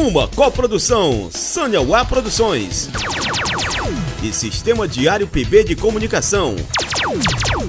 [0.00, 2.88] Uma coprodução Sânia Produções
[4.22, 6.56] e Sistema Diário PB de Comunicação.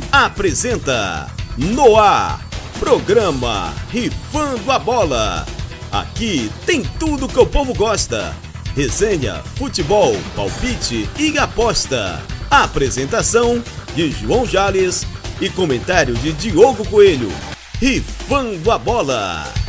[0.10, 2.40] Apresenta Noar,
[2.80, 5.46] programa Rifando a Bola.
[5.92, 8.34] Aqui tem tudo que o povo gosta.
[8.78, 12.24] Resenha, futebol, palpite e aposta.
[12.50, 13.62] Apresentação
[13.94, 15.06] de João Jales
[15.42, 17.30] e comentário de Diogo Coelho.
[17.78, 19.61] Rifando a Bola.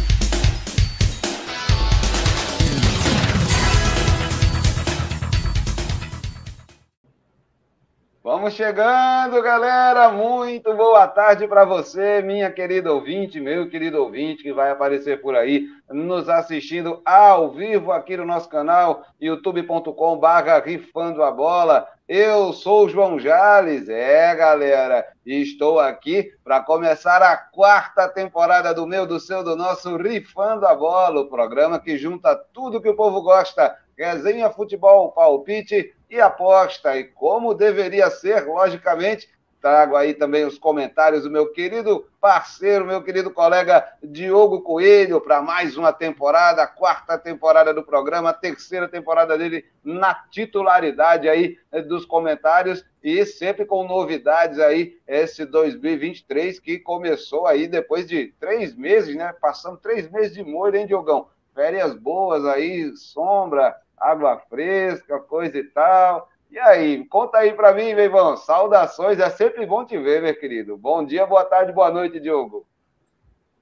[8.43, 10.09] Vamos chegando, galera.
[10.09, 15.37] Muito boa tarde para você, minha querida ouvinte, meu querido ouvinte que vai aparecer por
[15.37, 21.87] aí nos assistindo ao vivo aqui no nosso canal youtube.com/barra rifando a bola.
[22.09, 28.75] Eu sou o João Jales, é galera, e estou aqui para começar a quarta temporada
[28.75, 32.89] do meu, do seu, do nosso Rifando a Bola, o programa que junta tudo que
[32.89, 36.95] o povo gosta: resenha, futebol, palpite e aposta.
[36.95, 39.31] E como deveria ser, logicamente,
[39.63, 45.41] trago aí também os comentários do meu querido parceiro, meu querido colega Diogo Coelho, para
[45.41, 52.05] mais uma temporada, quarta temporada do programa, terceira temporada dele na titularidade aí eh, dos
[52.05, 59.17] comentários e sempre com novidades aí, esse 2023 que começou aí depois de três meses,
[59.17, 59.35] né?
[59.41, 61.29] Passando três meses de molho, hein, Diogão?
[61.55, 66.29] Férias boas aí, sombra, água fresca, coisa e tal.
[66.51, 68.37] E aí, conta aí para mim, meu irmão.
[68.37, 70.77] Saudações, é sempre bom te ver, meu querido.
[70.77, 72.67] Bom dia, boa tarde, boa noite, Diogo.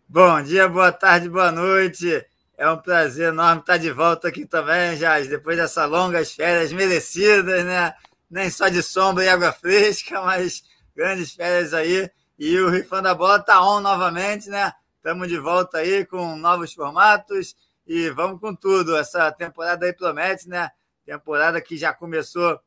[0.09, 2.27] Bom dia, boa tarde, boa noite.
[2.59, 7.65] É um prazer enorme estar de volta aqui também, Jaz, depois dessas longas férias merecidas,
[7.65, 7.95] né?
[8.29, 10.65] Nem só de sombra e água fresca, mas
[10.97, 12.11] grandes férias aí.
[12.39, 14.73] E o Rifando da Bola tá on novamente, né?
[14.97, 17.55] Estamos de volta aí com novos formatos
[17.93, 18.97] e vamos com tudo.
[18.97, 20.71] Essa temporada aí promete, né?
[21.05, 22.61] Temporada que já começou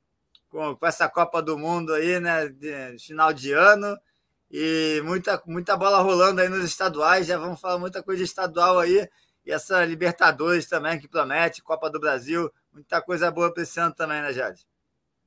[0.50, 2.50] com, com essa Copa do Mundo aí, né?
[2.50, 3.98] De, final de ano.
[4.52, 7.26] E muita, muita bola rolando aí nos estaduais.
[7.26, 9.08] Já vamos falar muita coisa estadual aí.
[9.46, 12.52] E essa Libertadores também que promete, Copa do Brasil.
[12.74, 14.68] Muita coisa boa para esse ano também, né, Jade?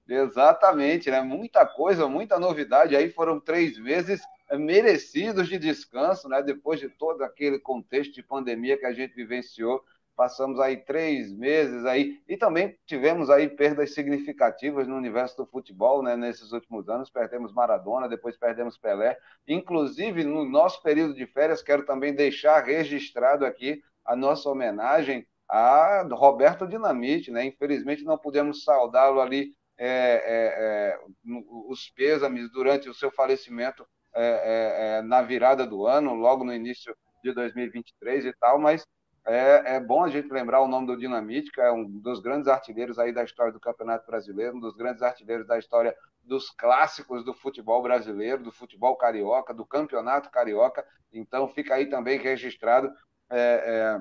[0.07, 1.23] Exatamente, né?
[1.23, 2.95] Muita coisa, muita novidade.
[2.95, 4.21] Aí foram três meses
[4.55, 6.43] merecidos de descanso, né?
[6.43, 9.83] Depois de todo aquele contexto de pandemia que a gente vivenciou,
[10.17, 16.03] passamos aí três meses aí e também tivemos aí perdas significativas no universo do futebol,
[16.03, 16.17] né?
[16.17, 21.85] Nesses últimos anos perdemos Maradona, depois perdemos Pelé, inclusive no nosso período de férias quero
[21.85, 27.45] também deixar registrado aqui a nossa homenagem a Roberto Dinamite, né?
[27.45, 30.99] Infelizmente não pudemos saudá-lo ali é, é, é,
[31.69, 36.55] os pêsames durante o seu falecimento é, é, é, na virada do ano, logo no
[36.55, 38.87] início de 2023 e tal, mas
[39.27, 42.47] é, é, bom a gente lembrar o nome do Dinamite, que é um dos grandes
[42.47, 47.25] artilheiros aí da história do Campeonato Brasileiro, um dos grandes artilheiros da história dos clássicos
[47.25, 50.85] do futebol brasileiro, do futebol carioca, do Campeonato Carioca.
[51.13, 52.93] Então fica aí também registrado
[53.29, 54.01] é,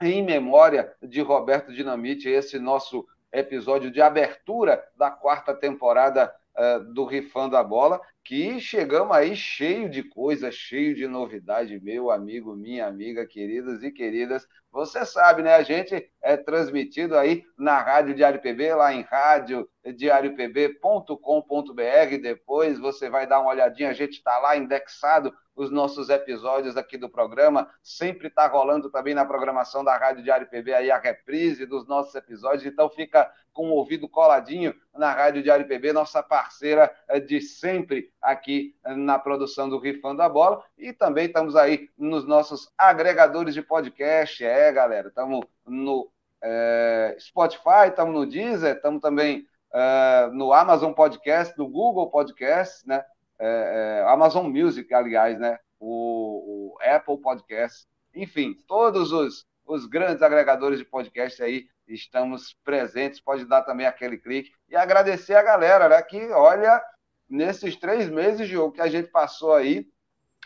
[0.00, 6.92] é, em memória de Roberto Dinamite esse nosso episódio de abertura da quarta temporada uh,
[6.92, 12.56] do Rifando a Bola, que chegamos aí cheio de coisas, cheio de novidade, meu amigo,
[12.56, 14.46] minha amiga, queridas e queridas.
[14.72, 15.54] Você sabe, né?
[15.54, 22.22] A gente é transmitido aí na Rádio Diário PB, lá em rádio diariopb.com.br.
[22.22, 26.96] Depois você vai dar uma olhadinha, a gente está lá indexado os nossos episódios aqui
[26.96, 27.68] do programa.
[27.82, 32.14] Sempre está rolando também na programação da Rádio Diário PB aí a reprise dos nossos
[32.14, 32.66] episódios.
[32.66, 38.12] Então fica com o ouvido coladinho na Rádio Diário PB, nossa parceira eh, de sempre
[38.24, 40.62] aqui eh, na produção do Rifando a Bola.
[40.76, 44.44] E também estamos aí nos nossos agregadores de podcast.
[44.44, 46.10] É, galera, estamos no
[46.42, 53.04] é, Spotify, estamos no Deezer, estamos também é, no Amazon Podcast, no Google Podcast, né?
[53.38, 55.58] é, Amazon Music, aliás, né?
[55.78, 63.20] O, o, Apple Podcast, enfim, todos os, os grandes agregadores de podcast aí estamos presentes.
[63.20, 66.00] Pode dar também aquele clique e agradecer a galera, né?
[66.02, 66.82] Que olha,
[67.34, 69.86] nesses três meses de jogo que a gente passou aí,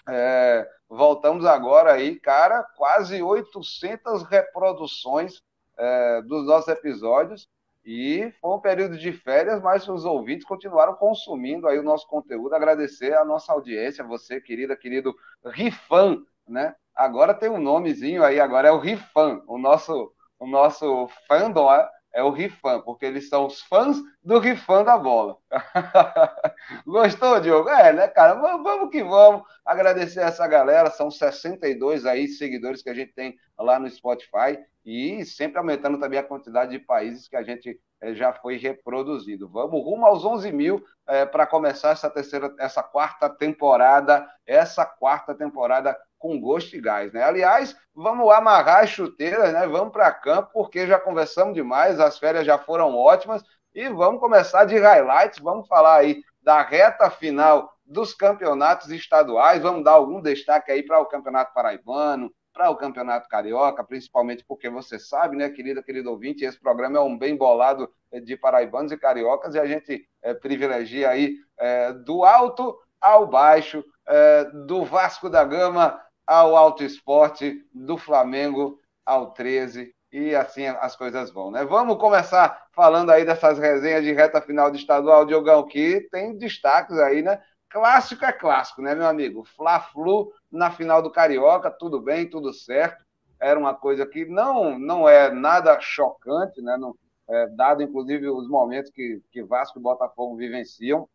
[0.09, 5.43] é, voltamos agora aí, cara, quase 800 reproduções
[5.77, 7.49] é, dos nossos episódios
[7.85, 12.55] e foi um período de férias, mas os ouvintes continuaram consumindo aí o nosso conteúdo.
[12.55, 15.15] Agradecer a nossa audiência, você, querida, querido
[15.45, 16.75] Rifan, né?
[16.95, 19.43] Agora tem um nomezinho aí, agora é o Rifan.
[19.47, 21.69] O nosso, o nosso fandom
[22.15, 25.37] é, o Rifan, porque eles são os fãs do Rifan da bola.
[26.87, 27.69] Gostou, Diogo?
[27.69, 28.35] É, né, cara?
[28.35, 29.43] Vamos, vamos que vamos.
[29.65, 35.25] Agradecer essa galera, são 62 aí seguidores que a gente tem lá no Spotify e
[35.25, 39.49] sempre aumentando também a quantidade de países que a gente é, já foi reproduzido.
[39.49, 45.35] Vamos rumo aos 11 mil é, para começar essa terceira, essa quarta temporada, essa quarta
[45.35, 47.23] temporada com gosto e gás, né?
[47.23, 49.67] Aliás, vamos amarrar as chuteiras, né?
[49.67, 53.43] Vamos para campo, porque já conversamos demais, as férias já foram ótimas,
[53.75, 59.85] e vamos começar de highlights, vamos falar aí da reta final dos campeonatos estaduais, vamos
[59.85, 64.99] dar algum destaque aí para o Campeonato Paraibano, para o Campeonato Carioca, principalmente porque você
[64.99, 67.89] sabe, né, querida, querido ouvinte, esse programa é um bem bolado
[68.25, 73.85] de paraibanos e cariocas e a gente é, privilegia aí é, do alto ao baixo,
[74.07, 80.95] é, do Vasco da Gama ao Alto Esporte, do Flamengo ao 13 e assim as
[80.95, 81.65] coisas vão, né?
[81.65, 86.99] Vamos começar falando aí dessas resenhas de reta final de estadual, Diogão, que tem destaques
[86.99, 87.43] aí, né?
[87.71, 89.43] Clássico é clássico, né, meu amigo?
[89.57, 93.03] Fla-Flu na final do Carioca, tudo bem, tudo certo.
[93.41, 96.77] Era uma coisa que não, não é nada chocante, né?
[96.77, 96.95] Não,
[97.27, 101.09] é, dado inclusive os momentos que, que Vasco e Botafogo vivenciam.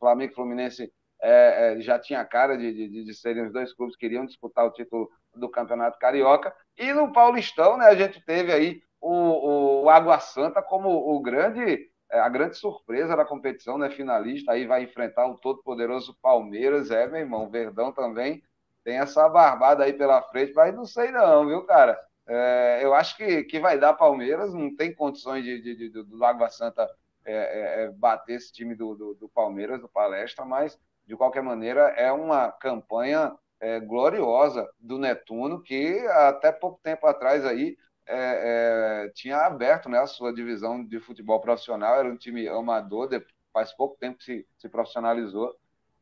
[0.00, 3.94] Flamengo e Fluminense é, é, já tinha cara de, de, de, serem os dois clubes
[3.96, 6.54] que queriam disputar o título do Campeonato Carioca.
[6.78, 11.90] E no Paulistão, né, a gente teve aí o, o Água Santa como o grande
[12.12, 13.88] é a grande surpresa da competição, né?
[13.88, 16.90] Finalista, aí vai enfrentar o todo-poderoso Palmeiras.
[16.90, 18.42] É, meu irmão, Verdão também
[18.82, 21.96] tem essa barbada aí pela frente, mas não sei não, viu, cara?
[22.26, 26.24] É, eu acho que, que vai dar Palmeiras, não tem condições de, de, de do
[26.24, 26.88] Água Santa
[27.24, 30.78] é, é, é, bater esse time do, do, do, Palmeiras, do Palestra, mas
[31.10, 37.44] de qualquer maneira é uma campanha é, gloriosa do Netuno, que até pouco tempo atrás
[37.44, 37.76] aí
[38.06, 43.08] é, é, tinha aberto né, a sua divisão de futebol profissional, era um time amador,
[43.52, 45.52] faz pouco tempo que se, se profissionalizou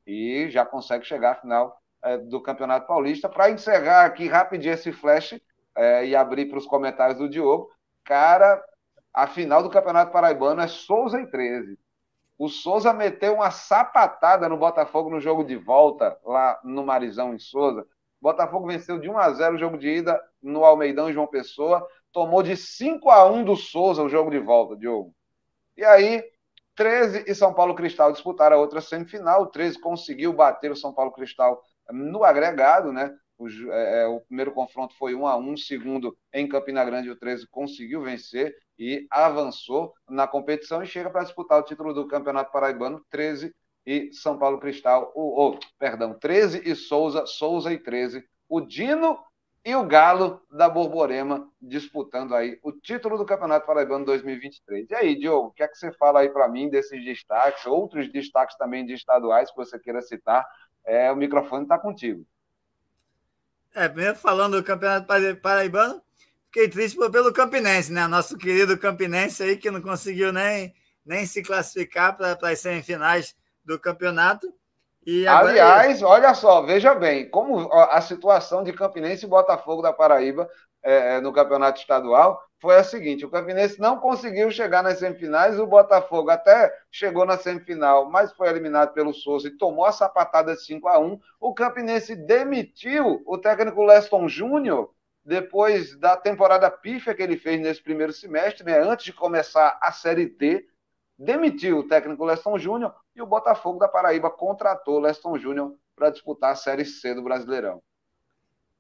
[0.07, 3.31] e já consegue chegar à final é, do Campeonato Paulista.
[3.31, 5.41] Para encerrar aqui rapidinho esse flash
[5.75, 7.71] é, e abrir para os comentários do Diogo,
[8.05, 8.63] cara,
[9.15, 11.79] a final do Campeonato Paraibano é Souza e 13.
[12.39, 17.39] O Souza meteu uma sapatada no Botafogo no jogo de volta, lá no Marizão, em
[17.39, 17.85] Souza.
[18.21, 21.87] Botafogo venceu de 1 a 0 o jogo de ida no Almeidão e João Pessoa
[22.13, 25.15] tomou de 5 a 1 do Souza o jogo de volta, Diogo.
[25.77, 26.23] E aí,
[26.75, 29.43] 13 e São Paulo Cristal disputaram a outra semifinal.
[29.43, 33.13] O 13 conseguiu bater o São Paulo Cristal no agregado, né?
[33.39, 37.09] O, é, é, o, primeiro confronto foi 1 a 1 o segundo em Campina Grande,
[37.09, 42.09] o 13 conseguiu vencer e avançou na competição e chega para disputar o título do
[42.09, 43.55] Campeonato Paraibano, 13
[43.87, 48.23] e São Paulo Cristal, o, perdão, 13 e Souza, Souza e 13.
[48.49, 49.19] O Dino
[49.65, 54.91] e o Galo da Borborema disputando aí o título do Campeonato Paraibano 2023.
[54.91, 58.11] E aí, Diogo, o que é que você fala aí para mim desses destaques, outros
[58.11, 60.47] destaques também de estaduais que você queira citar?
[60.85, 62.25] É, o microfone está contigo.
[63.75, 65.07] É, primeiro falando do Campeonato
[65.41, 66.03] Paraibano,
[66.47, 68.07] fiquei triste pelo Campinense, né?
[68.07, 70.75] Nosso querido Campinense aí que não conseguiu nem,
[71.05, 73.35] nem se classificar para as semifinais
[73.65, 74.53] do campeonato.
[75.07, 80.49] E Aliás, olha só, veja bem, como a situação de Campinense e Botafogo da Paraíba
[80.83, 85.59] é, é, no campeonato estadual foi a seguinte: o Campinense não conseguiu chegar nas semifinais,
[85.59, 90.55] o Botafogo até chegou na semifinal, mas foi eliminado pelo Souza e tomou a sapatada
[90.55, 94.93] de 5 a 1 O Campinense demitiu o técnico Leston Júnior
[95.25, 99.93] depois da temporada pífia que ele fez nesse primeiro semestre, né, antes de começar a
[99.93, 100.67] Série D
[101.19, 106.53] demitiu o técnico Leston Júnior e o Botafogo da Paraíba contratou Leston Júnior para disputar
[106.53, 107.83] a Série C do Brasileirão.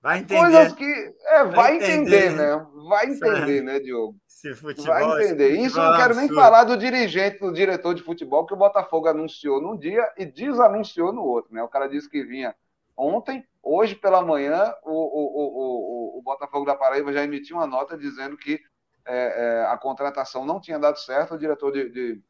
[0.00, 0.40] Vai entender.
[0.40, 1.14] Coisas que.
[1.26, 2.66] É, vai, vai entender, entender, né?
[2.88, 4.16] Vai entender, né, Diogo?
[4.26, 5.48] Se futebol, vai entender.
[5.48, 8.58] Futebol Isso eu não quero nem falar do dirigente, do diretor de futebol, que o
[8.58, 11.62] Botafogo anunciou num dia e desanunciou no outro, né?
[11.62, 12.54] O cara disse que vinha
[12.96, 17.96] ontem, hoje pela manhã, o, o, o, o, Botafogo da Paraíba já emitiu uma nota
[17.96, 18.60] dizendo que
[19.06, 22.22] é, é, a contratação não tinha dado certo, o diretor de, de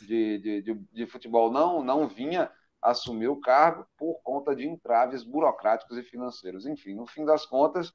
[0.00, 2.50] de, de, de, de futebol não, não vinha
[2.82, 6.66] assumir o cargo por conta de entraves burocráticos e financeiros.
[6.66, 7.92] Enfim, no fim das contas,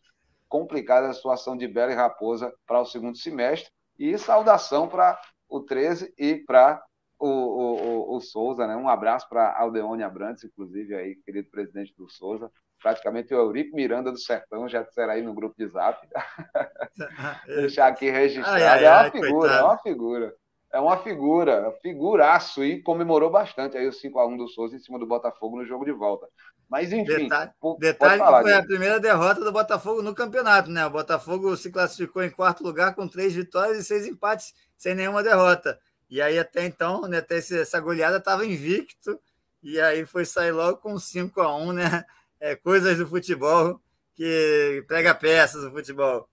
[0.47, 3.69] complicada a situação de Bela e Raposa para o segundo semestre.
[3.99, 6.81] E saudação para o 13 e para
[7.19, 8.75] o, o, o, Souza, né?
[8.75, 12.51] Um abraço para Aldeone Abrantes, inclusive, aí, querido presidente do Souza.
[12.79, 15.99] Praticamente o Eurico Miranda do Sertão, já disseram aí no grupo de zap.
[17.47, 18.55] Deixar aqui registrado.
[18.55, 19.59] Ai, ai, é uma figura, coitado.
[19.59, 20.35] é uma figura
[20.71, 25.07] é uma figura, figuraço, e comemorou bastante aí o 5x1 do Souza em cima do
[25.07, 26.27] Botafogo no jogo de volta.
[26.69, 27.05] Mas, enfim.
[27.05, 28.63] Detalhe, detalhe falar, que foi gente.
[28.63, 30.85] a primeira derrota do Botafogo no campeonato, né?
[30.85, 35.23] O Botafogo se classificou em quarto lugar com três vitórias e seis empates, sem nenhuma
[35.23, 35.79] derrota.
[36.09, 39.19] E aí, até então, né, até essa goleada estava invicto,
[39.63, 42.05] e aí foi sair logo com 5 a 1 né?
[42.39, 43.81] É, coisas do futebol
[44.15, 46.29] que prega peças do futebol.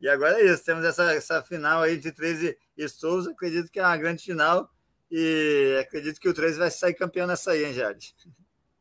[0.00, 3.32] E agora é isso, temos essa, essa final aí de 13 e Souza.
[3.32, 4.70] Acredito que é uma grande final
[5.10, 8.14] e acredito que o 13 vai sair campeão nessa aí, hein, Jade?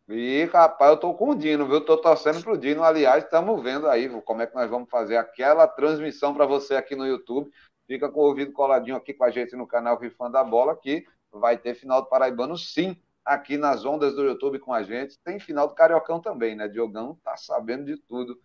[0.09, 1.81] E, rapaz, eu tô com o Dino, viu?
[1.81, 2.83] Tô torcendo pro Dino.
[2.83, 6.95] Aliás, estamos vendo aí como é que nós vamos fazer aquela transmissão para você aqui
[6.95, 7.51] no YouTube.
[7.85, 11.05] Fica com o ouvido coladinho aqui com a gente no canal Rifando da Bola, que
[11.31, 15.19] vai ter final do Paraibano, sim, aqui nas ondas do YouTube com a gente.
[15.19, 16.67] Tem final do Cariocão também, né?
[16.67, 18.39] Diogão tá sabendo de tudo.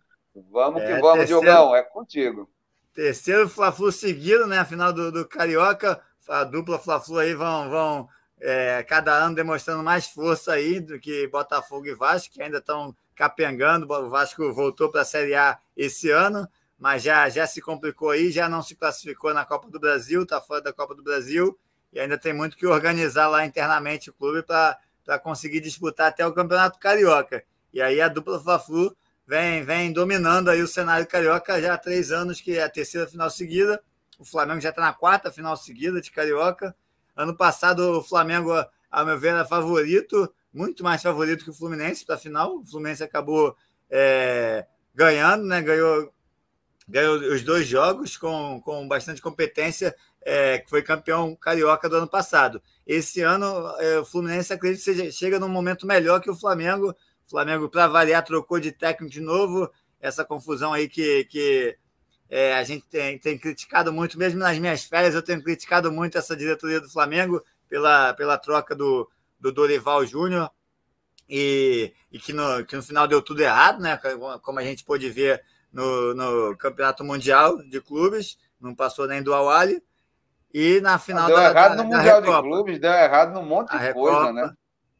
[0.51, 2.49] Vamos é, que vamos, terceiro, Diogão, é contigo.
[2.93, 4.59] Terceiro Fla-Flu seguido, né?
[4.59, 8.09] A final do, do Carioca, a dupla Fla-Flu aí vão, vão
[8.39, 12.95] é, cada ano demonstrando mais força aí do que Botafogo e Vasco, que ainda estão
[13.15, 13.91] capengando.
[13.91, 16.47] O Vasco voltou para a Série A esse ano,
[16.77, 20.39] mas já, já se complicou aí, já não se classificou na Copa do Brasil, está
[20.39, 21.57] fora da Copa do Brasil
[21.91, 26.33] e ainda tem muito que organizar lá internamente o clube para conseguir disputar até o
[26.33, 27.43] Campeonato Carioca.
[27.71, 28.95] E aí a dupla Fla-Flu
[29.27, 33.07] vem, vem dominando aí o cenário carioca já há três anos, que é a terceira
[33.07, 33.81] final seguida.
[34.19, 36.75] O Flamengo já está na quarta final seguida de carioca.
[37.15, 38.51] Ano passado, o Flamengo,
[38.91, 42.57] a meu ver, era favorito, muito mais favorito que o Fluminense para a final.
[42.57, 43.55] O Fluminense acabou
[43.89, 45.61] é, ganhando, né?
[45.61, 46.13] ganhou,
[46.87, 52.07] ganhou os dois jogos com, com bastante competência é, que foi campeão carioca do ano
[52.07, 52.61] passado.
[52.85, 53.45] Esse ano,
[53.79, 56.95] é, o Fluminense acredito que chega num momento melhor que o Flamengo.
[57.25, 59.69] O Flamengo, para variar, trocou de técnico de novo.
[59.99, 61.77] Essa confusão aí que, que
[62.29, 66.17] é, a gente tem, tem, criticado muito, mesmo nas minhas férias, eu tenho criticado muito
[66.17, 70.49] essa diretoria do Flamengo pela, pela troca do, do Dorival Júnior.
[71.29, 73.97] E, e que, no, que no final deu tudo errado, né?
[74.41, 79.33] Como a gente pôde ver no, no Campeonato Mundial de Clubes, não passou nem do
[79.33, 79.81] Awali.
[80.53, 82.41] E na final deu da, errado da, no da Mundial Recopa.
[82.41, 84.53] de Clubes, deu errado num monte de a coisa, Recopa, né?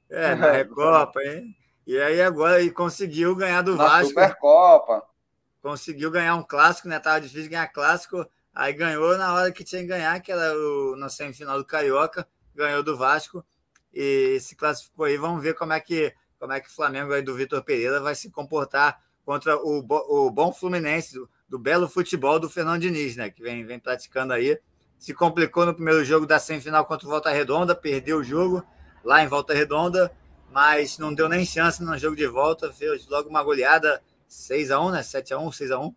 [0.10, 1.56] É, na Recopa, hein?
[1.86, 4.10] E aí agora ele conseguiu ganhar do na Vasco.
[4.10, 5.04] Supercopa.
[5.62, 7.00] Conseguiu ganhar um clássico, né?
[7.00, 8.26] Tava difícil ganhar clássico.
[8.54, 12.28] Aí ganhou na hora que tinha que ganhar, que era o, na semifinal do Carioca,
[12.54, 13.44] ganhou do Vasco
[13.94, 15.18] e se classificou aí.
[15.18, 18.16] Vamos ver como é que como é que o Flamengo aí do Vitor Pereira vai
[18.16, 23.30] se comportar contra o, o bom Fluminense, do, do belo futebol do Fernando Diniz, né?
[23.30, 24.60] Que vem, vem praticando aí
[25.04, 28.64] se complicou no primeiro jogo da semifinal contra o Volta Redonda, perdeu o jogo
[29.04, 30.10] lá em Volta Redonda,
[30.54, 35.02] mas não deu nem chance no jogo de volta, fez logo uma goleada 6x1, né?
[35.02, 35.96] 7x1, 6x1.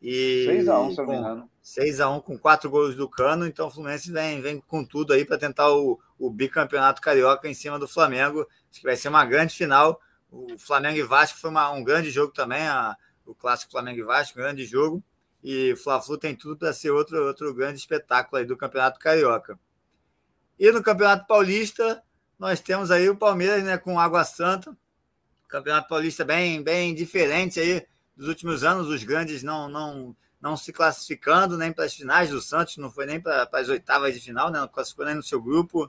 [0.00, 1.50] E 6x1, se eu não me engano.
[1.64, 5.38] 6x1 com quatro gols do Cano, então o Fluminense vem, vem com tudo aí para
[5.38, 8.46] tentar o, o bicampeonato carioca em cima do Flamengo.
[8.70, 10.00] Acho que vai ser uma grande final.
[10.30, 14.02] O Flamengo e Vasco foi uma, um grande jogo também, a, o clássico Flamengo e
[14.02, 15.02] Vasco, grande jogo
[15.42, 19.58] e Fla-Flu tem tudo para ser outro, outro grande espetáculo aí do Campeonato Carioca.
[20.58, 22.02] E no Campeonato Paulista,
[22.42, 24.76] nós temos aí o Palmeiras né, com Água Santa.
[25.46, 30.72] Campeonato Paulista bem, bem diferente aí dos últimos anos, os grandes não, não, não se
[30.72, 34.50] classificando nem para as finais do Santos, não foi nem para as oitavas de final,
[34.50, 35.88] né, não classificou nem no seu grupo.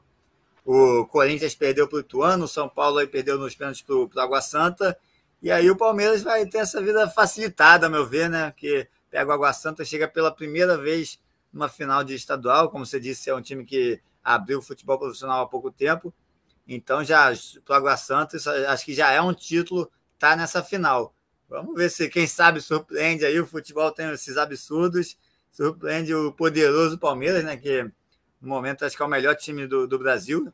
[0.63, 4.09] O Corinthians perdeu para o Ituano, o São Paulo aí perdeu nos pênaltis para o
[4.17, 4.95] Água Santa.
[5.41, 8.51] E aí o Palmeiras vai ter essa vida facilitada, a meu ver, né?
[8.51, 11.19] Porque pega o Água Santa, chega pela primeira vez
[11.51, 12.69] numa final de estadual.
[12.69, 16.13] Como você disse, é um time que abriu o futebol profissional há pouco tempo.
[16.67, 17.31] Então, já
[17.65, 18.37] para o Água Santa,
[18.69, 21.13] acho que já é um título, tá nessa final.
[21.49, 23.39] Vamos ver se, quem sabe, surpreende aí.
[23.39, 25.17] O futebol tem esses absurdos,
[25.51, 27.57] surpreende o poderoso Palmeiras, né?
[27.57, 27.83] Que
[28.41, 30.51] no momento acho que é o melhor time do, do Brasil.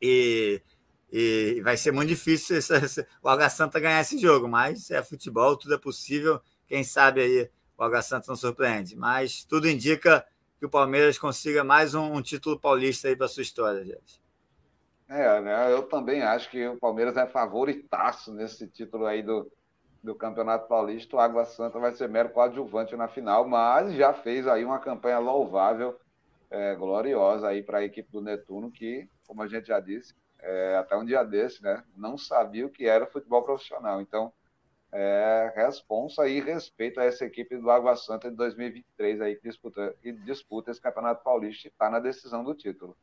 [0.00, 0.62] E,
[1.10, 5.02] e vai ser muito difícil esse, esse, o Água Santa ganhar esse jogo, mas é
[5.02, 6.40] futebol, tudo é possível.
[6.66, 8.96] Quem sabe aí o Água Santa não surpreende.
[8.96, 10.24] Mas tudo indica
[10.58, 14.23] que o Palmeiras consiga mais um, um título paulista aí para sua história, gente.
[15.08, 15.72] É, né?
[15.72, 19.50] Eu também acho que o Palmeiras é favoritaço nesse título aí do,
[20.02, 21.16] do Campeonato Paulista.
[21.16, 25.18] O Água Santa vai ser mero coadjuvante na final, mas já fez aí uma campanha
[25.18, 25.98] louvável,
[26.50, 30.76] é, gloriosa aí para a equipe do Netuno, que, como a gente já disse, é,
[30.76, 34.00] até um dia desse, né, não sabia o que era futebol profissional.
[34.00, 34.32] Então,
[34.92, 39.94] é, responsa e respeito a essa equipe do Água Santa de 2023 aí, que disputa,
[40.00, 42.96] que disputa esse Campeonato Paulista e está na decisão do título.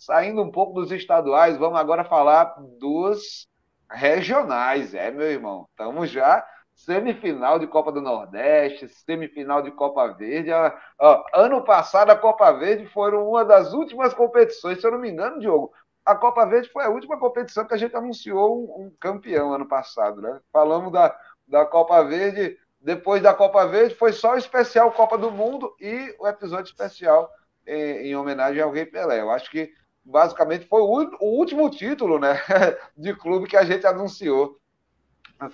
[0.00, 3.46] Saindo um pouco dos estaduais, vamos agora falar dos
[3.90, 5.66] regionais, é, meu irmão.
[5.70, 6.42] Estamos já
[6.74, 10.50] semifinal de Copa do Nordeste, semifinal de Copa Verde.
[10.98, 15.10] Ó, ano passado, a Copa Verde foi uma das últimas competições, se eu não me
[15.10, 15.70] engano, Diogo,
[16.02, 19.68] a Copa Verde foi a última competição que a gente anunciou um, um campeão ano
[19.68, 20.40] passado, né?
[20.50, 21.14] Falamos da,
[21.46, 22.58] da Copa Verde.
[22.80, 27.30] Depois da Copa Verde foi só o especial Copa do Mundo e o episódio especial
[27.66, 29.20] em, em homenagem ao Rei Pelé.
[29.20, 29.70] Eu acho que
[30.10, 32.34] basicamente foi o, o, último título né,
[32.96, 34.58] de clube que a gente anunciou.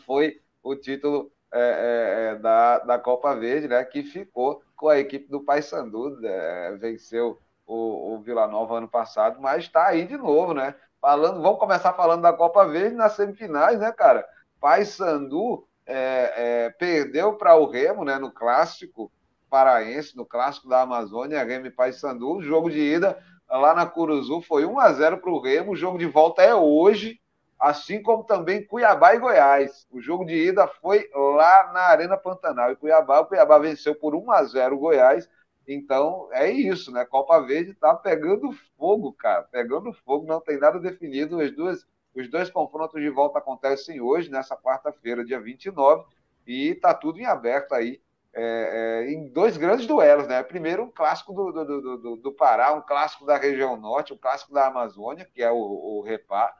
[0.05, 3.85] Foi o título é, é, é, da, da Copa Verde, né?
[3.85, 9.41] Que ficou com a equipe do Paysandu, né, venceu o, o Vila Nova ano passado,
[9.41, 10.75] mas está aí de novo, né?
[11.01, 14.27] Falando, vamos começar falando da Copa Verde nas semifinais, né, cara?
[14.61, 18.19] Paysandu é, é, perdeu para o Remo, né?
[18.19, 19.11] No clássico
[19.49, 22.43] paraense, no clássico da Amazônia, Remo e Paysandu.
[22.43, 23.17] Jogo de ida
[23.49, 25.73] lá na Curuzu foi 1 a 0 para o Remo.
[25.73, 27.21] O jogo de volta é hoje,
[27.59, 29.87] assim como também Cuiabá e Goiás.
[29.91, 33.21] O jogo de ida foi lá na Arena Pantanal e Cuiabá.
[33.21, 35.29] O Cuiabá venceu por 1 a 0 o Goiás.
[35.69, 37.05] Então é isso, né?
[37.05, 41.41] Copa Verde tá pegando fogo, cara, pegando fogo, não tem nada definido.
[41.41, 41.85] As duas,
[42.15, 46.05] os dois confrontos de volta acontecem hoje, nessa quarta-feira, dia 29,
[46.47, 48.00] e tá tudo em aberto aí.
[48.38, 50.43] É, é, em dois grandes duelos, né?
[50.43, 54.52] Primeiro, um clássico do, do, do, do, Pará, um clássico da região norte, um clássico
[54.52, 56.55] da Amazônia, que é o, o Repá,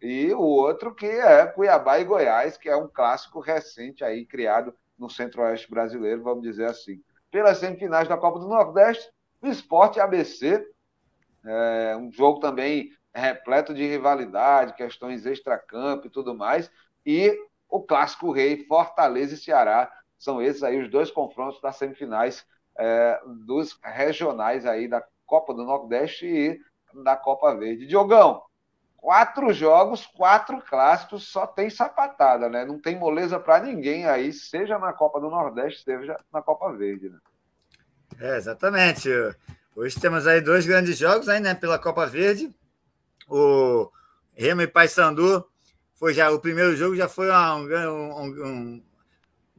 [0.00, 4.74] e o outro que é Cuiabá e Goiás, que é um clássico recente aí, criado
[4.98, 7.02] no centro-oeste brasileiro, vamos dizer assim.
[7.30, 9.12] Pelas semifinais da Copa do Nordeste,
[9.42, 10.66] o Esporte ABC,
[11.44, 16.70] é, um jogo também repleto de rivalidade, questões extracampo e tudo mais,
[17.04, 17.36] e
[17.68, 22.46] o clássico rei Fortaleza e Ceará, são esses aí os dois confrontos das semifinais
[22.78, 26.60] é, dos regionais aí da Copa do Nordeste e
[27.02, 27.86] da Copa Verde.
[27.86, 28.42] Diogão,
[28.96, 32.64] quatro jogos, quatro clássicos, só tem sapatada, né?
[32.64, 37.08] Não tem moleza para ninguém aí, seja na Copa do Nordeste, seja na Copa Verde,
[37.08, 37.18] né?
[38.20, 39.08] É, exatamente.
[39.74, 42.54] Hoje temos aí dois grandes jogos aí, né, pela Copa Verde.
[43.26, 43.90] O
[44.34, 45.48] Remo e Paysandu
[45.94, 48.82] foi já o primeiro jogo já foi um, um, um,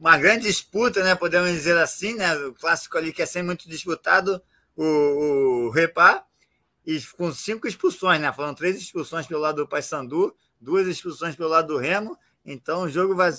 [0.02, 1.14] uma grande disputa, né?
[1.14, 2.34] Podemos dizer assim, né?
[2.34, 4.42] O clássico ali que é sempre muito disputado,
[4.74, 6.24] o, o Repá
[6.84, 8.32] e com cinco expulsões, né?
[8.32, 12.18] Foram três expulsões pelo lado do Paysandu, duas expulsões pelo lado do Remo.
[12.44, 13.30] Então o jogo vai,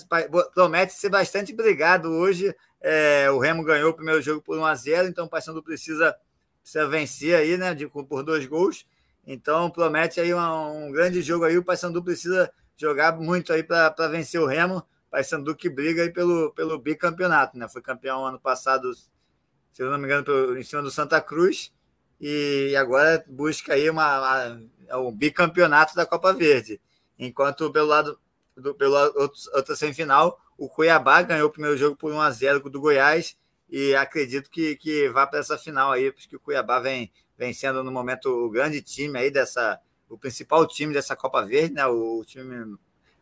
[0.54, 2.56] promete ser bastante brigado hoje.
[2.80, 6.16] É, o Remo ganhou o primeiro jogo por 1 a 0 então o Paysandu precisa,
[6.62, 7.74] precisa vencer aí, né?
[7.74, 8.86] De, por dois gols.
[9.26, 11.58] Então promete aí um, um grande jogo aí.
[11.58, 14.82] O Paysandu precisa jogar muito aí para vencer o Remo.
[15.14, 17.68] Paysandu que briga aí pelo, pelo bicampeonato, né?
[17.68, 21.72] Foi campeão ano passado, se eu não me engano, pelo, em cima do Santa Cruz
[22.20, 26.80] e agora busca aí uma, uma, é um bicampeonato da Copa Verde.
[27.16, 28.18] Enquanto pelo lado
[28.56, 28.76] do
[29.16, 33.36] outro, outra semifinal, o Cuiabá ganhou o primeiro jogo por 1 a 0 do Goiás
[33.70, 37.92] e acredito que, que vá para essa final aí, porque o Cuiabá vem vencendo no
[37.92, 41.86] momento o grande time aí dessa o principal time dessa Copa Verde, né?
[41.86, 42.76] O, o time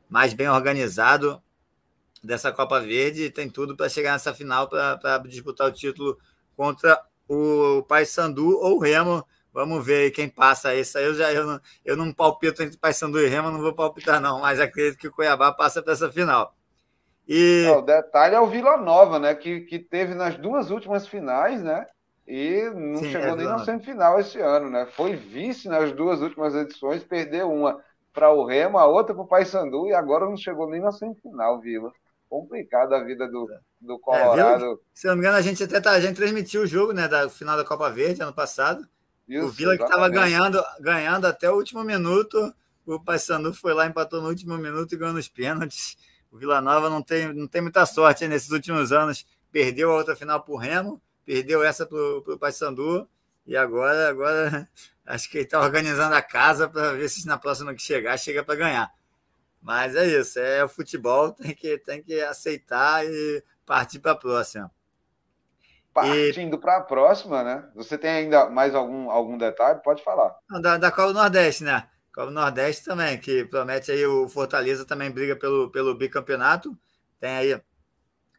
[0.08, 1.42] mais bem organizado
[2.22, 6.16] dessa Copa Verde tem tudo para chegar nessa final para disputar o título
[6.56, 9.24] contra o Paysandu ou o Remo.
[9.52, 11.04] Vamos ver quem passa isso aí.
[11.04, 14.40] Eu já eu não, eu não palpito entre Paysandu e Remo, não vou palpitar, não,
[14.40, 16.54] mas acredito que o Cuiabá passa para essa final.
[17.28, 17.66] E...
[17.68, 19.34] o detalhe é o Vila Nova, né?
[19.34, 21.86] Que, que teve nas duas últimas finais, né?
[22.26, 24.86] E não Sim, chegou é nem na semifinal esse ano, né?
[24.86, 27.78] Foi vice nas duas últimas edições, perdeu uma
[28.12, 31.60] para o Remo, a outra para o Paysandu e agora não chegou nem na semifinal,
[31.60, 31.92] Vila
[32.32, 33.46] complicada a vida do,
[33.78, 34.64] do é, Colorado.
[34.72, 37.06] É, se não me engano, a gente até tá, a gente transmitiu o jogo né,
[37.06, 38.88] da final da Copa Verde ano passado.
[39.28, 42.38] Isso, o Vila que estava ganhando, ganhando até o último minuto.
[42.86, 45.94] O Paysandu foi lá, empatou no último minuto e ganhou nos pênaltis.
[46.30, 49.26] O Vila Nova não tem, não tem muita sorte nesses últimos anos.
[49.50, 53.06] Perdeu a outra final para o Remo, perdeu essa para o Paysandu.
[53.46, 54.66] E agora, agora
[55.04, 58.42] acho que ele está organizando a casa para ver se na próxima que chegar, chega
[58.42, 58.90] para ganhar.
[59.62, 64.16] Mas é isso, é o futebol, tem que, tem que aceitar e partir para a
[64.16, 64.70] próxima.
[65.94, 66.60] Partindo e...
[66.60, 67.70] para a próxima, né?
[67.74, 69.80] Você tem ainda mais algum, algum detalhe?
[69.82, 70.36] Pode falar.
[70.60, 71.88] Da, da Copa Nordeste, né?
[72.12, 76.76] Copa Nordeste também, que promete aí o Fortaleza também briga pelo, pelo bicampeonato.
[77.20, 77.62] Tem aí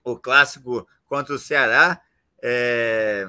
[0.03, 2.01] o clássico contra o Ceará.
[2.41, 3.27] É...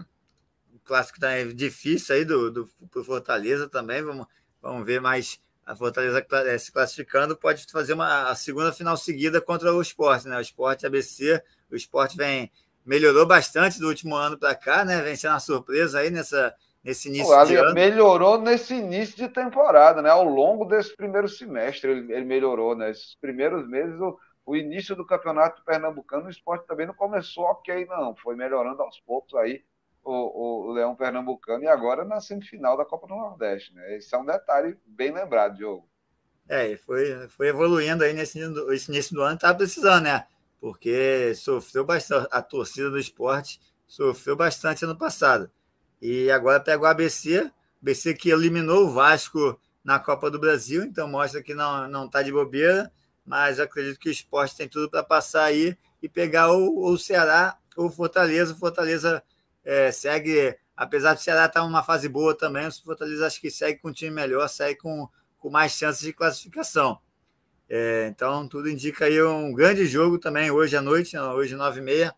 [0.74, 4.02] O clássico também difícil aí do, do, do Fortaleza também.
[4.02, 4.26] Vamos,
[4.60, 9.40] vamos ver mais a Fortaleza eh, se classificando pode fazer uma a segunda final seguida
[9.40, 10.36] contra o Esporte, né?
[10.36, 12.50] O Esporte ABC, o Esporte vem
[12.84, 15.00] melhorou bastante do último ano para cá, né?
[15.00, 17.72] Vem sendo uma surpresa aí nessa nesse início Pô, de ano.
[17.72, 20.10] Melhorou nesse início de temporada, né?
[20.10, 22.90] Ao longo desse primeiro semestre ele, ele melhorou, né?
[22.90, 27.86] Esses primeiros meses o, o início do campeonato pernambucano, o esporte também não começou ok,
[27.86, 28.14] não.
[28.16, 29.62] Foi melhorando aos poucos aí
[30.04, 33.74] o, o, Leão Pernambucano e agora na semifinal da Copa do Nordeste.
[33.74, 33.96] Né?
[33.96, 35.88] Esse é um detalhe bem lembrado, Diogo.
[36.46, 40.26] É, foi, foi evoluindo aí nesse, nesse início do ano, estava precisando, né?
[40.60, 45.50] Porque sofreu bastante, a torcida do esporte sofreu bastante ano passado.
[46.00, 51.08] E agora pega o ABC, ABC que eliminou o Vasco na Copa do Brasil, então
[51.08, 52.92] mostra que não está de bobeira.
[53.24, 57.56] mas acredito que o esporte tem tudo para passar aí e pegar o, o Ceará
[57.74, 58.52] ou Fortaleza.
[58.52, 59.22] O Fortaleza
[59.64, 63.50] é, segue, apesar do Ceará estar tá numa fase boa também, o Fortaleza acho que
[63.50, 66.98] segue com um time melhor, segue com, com mais chances de classificação.
[67.68, 71.82] É, então, tudo indica aí um grande jogo também hoje à noite, hoje nove e
[71.82, 72.14] meia.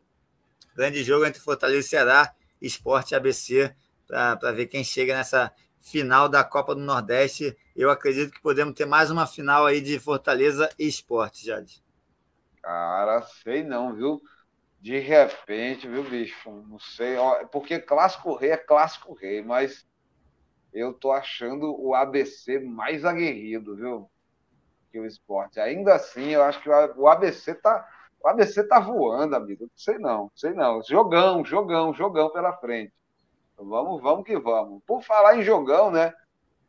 [0.75, 3.75] Grande jogo entre Fortaleza e Ceará, Esporte ABC,
[4.07, 7.57] para ver quem chega nessa final da Copa do Nordeste.
[7.75, 11.83] Eu acredito que podemos ter mais uma final aí de Fortaleza e Esporte, Jade.
[12.61, 14.21] Cara, sei não, viu?
[14.87, 16.49] De repente, viu, bicho?
[16.69, 17.17] Não sei.
[17.51, 19.85] Porque clássico rei é clássico rei, mas
[20.73, 24.09] eu tô achando o ABC mais aguerrido, viu?
[24.93, 25.59] Que o esporte.
[25.59, 27.85] Ainda assim, eu acho que o ABC tá.
[28.23, 29.65] O ABC tá voando, amigo.
[29.65, 30.81] Não sei não, sei não.
[30.85, 32.93] Jogão, jogão, jogão pela frente.
[33.57, 34.85] Vamos, vamos que vamos.
[34.87, 36.15] Por falar em jogão, né?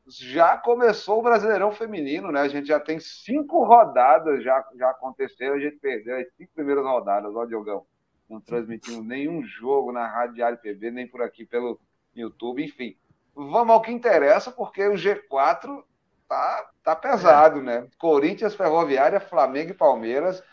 [0.07, 2.41] Já começou o Brasileirão Feminino, né?
[2.41, 6.83] A gente já tem cinco rodadas já, já aconteceram, a gente perdeu as cinco primeiras
[6.83, 7.85] rodadas, ó, Diogão.
[8.29, 11.79] Não transmitimos nenhum jogo na Rádio Diário PB, nem por aqui pelo
[12.15, 12.97] YouTube, enfim.
[13.33, 15.83] Vamos ao que interessa, porque o G4
[16.27, 17.63] tá, tá pesado, é.
[17.63, 17.87] né?
[17.97, 20.43] Corinthians, Ferroviária, Flamengo e Palmeiras.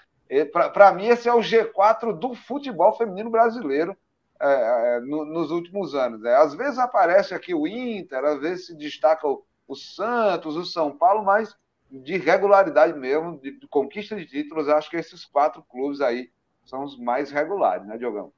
[0.72, 3.96] Para mim, esse é o G4 do futebol feminino brasileiro
[4.40, 6.20] é, é, no, nos últimos anos.
[6.20, 6.34] Né?
[6.34, 10.96] Às vezes aparece aqui o Inter, às vezes se destaca o, o Santos, o São
[10.96, 11.56] Paulo, mas
[11.90, 16.30] de regularidade mesmo, de, de, conquista de títulos, acho que esses quatro clubes aí
[16.64, 18.32] são os mais regulares, né, Diogão?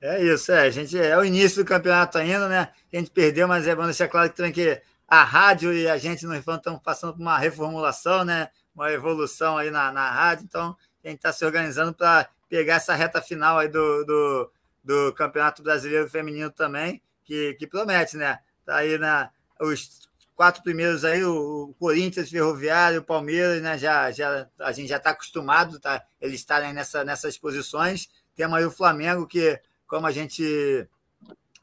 [0.00, 0.60] É isso, é.
[0.62, 2.70] A gente é o início do campeonato ainda, né?
[2.92, 6.26] A gente perdeu, mas é bom deixar claro que, que a rádio e a gente
[6.26, 8.48] no Rifão estão passando por uma reformulação, né?
[8.74, 12.94] Uma evolução aí na, na rádio, então a gente está se organizando para pegar essa
[12.94, 14.52] reta final aí do, do,
[14.84, 18.38] do Campeonato Brasileiro Feminino também, que, que promete, né?
[18.64, 20.05] Tá aí na, os
[20.36, 23.76] quatro primeiros aí, o, Corinthians, Ferroviário, o Palmeiras, né?
[23.78, 26.04] Já, já, a gente já está acostumado, tá?
[26.20, 28.08] Eles estarem nessa, nessas posições.
[28.36, 30.86] Temos aí o Flamengo, que, como a gente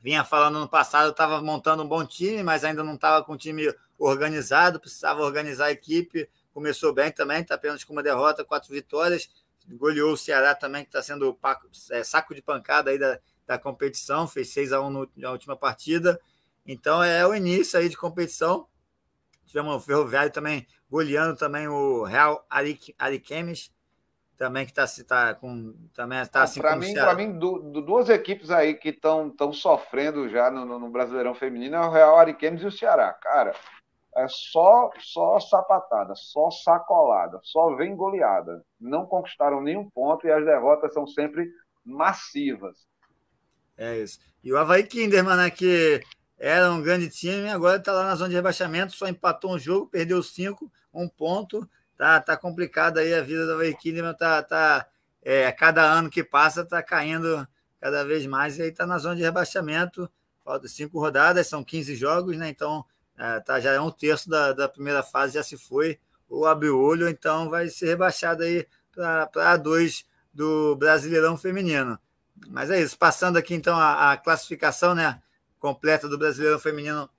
[0.02, 3.38] vinha falando no passado, estava montando um bom time, mas ainda não estava com o
[3.38, 6.28] time organizado, precisava organizar a equipe.
[6.54, 9.30] Começou bem também, está apenas com uma derrota, quatro vitórias
[9.72, 11.38] goleou o Ceará também, que está sendo
[11.92, 16.20] é, saco de pancada aí da, da competição, fez 6 a 1 na última partida.
[16.66, 18.68] Então é o início aí de competição.
[19.46, 22.46] Tivemos o Ferroviário também goleando também o Real
[23.00, 23.72] Ariquemes,
[24.38, 28.76] também que está tá com também está assim para mim para mim duas equipes aí
[28.76, 32.72] que estão tão sofrendo já no, no, Brasileirão feminino é o Real Ariquemes e o
[32.72, 33.54] Ceará cara
[34.16, 38.64] é só, só sapatada, só sacolada, só vem goleada.
[38.80, 41.50] Não conquistaram nenhum ponto e as derrotas são sempre
[41.84, 42.78] massivas.
[43.76, 44.20] É isso.
[44.44, 46.02] E o Havaí Kinderman, né, que
[46.38, 49.88] era um grande time, agora está lá na zona de rebaixamento, só empatou um jogo,
[49.88, 51.68] perdeu cinco, um ponto.
[51.96, 54.88] Tá, tá complicado aí a vida do Kinderman, tá, tá,
[55.22, 57.48] é, cada ano que passa está caindo
[57.80, 60.10] cada vez mais e aí está na zona de rebaixamento.
[60.44, 62.50] Falta cinco rodadas, são 15 jogos, né?
[62.50, 62.84] Então
[63.18, 66.80] é, tá, já é um terço da, da primeira fase, já se foi, ou abriu
[66.80, 72.00] olho, então vai ser rebaixado aí para A2 do Brasileirão Feminino.
[72.48, 75.22] Mas é isso, passando aqui então a, a, classificação né,
[75.64, 77.10] completa do Brasileirão Feminino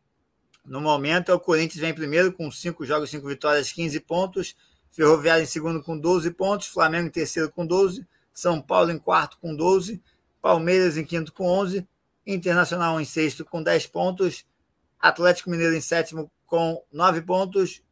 [0.66, 4.54] no momento, o Corinthians vem primeiro com 5 jogos, 5 vitórias, 15 pontos,
[4.92, 9.38] Ferroviário em segundo com 12 pontos, Flamengo em terceiro com 12, São Paulo em quarto
[9.38, 10.02] com 12,
[10.42, 11.88] Palmeiras em quinto com 11,
[12.26, 14.44] Internacional em sexto com 10 pontos,
[15.00, 17.83] Atlético Mineiro em sétimo com nove pontos,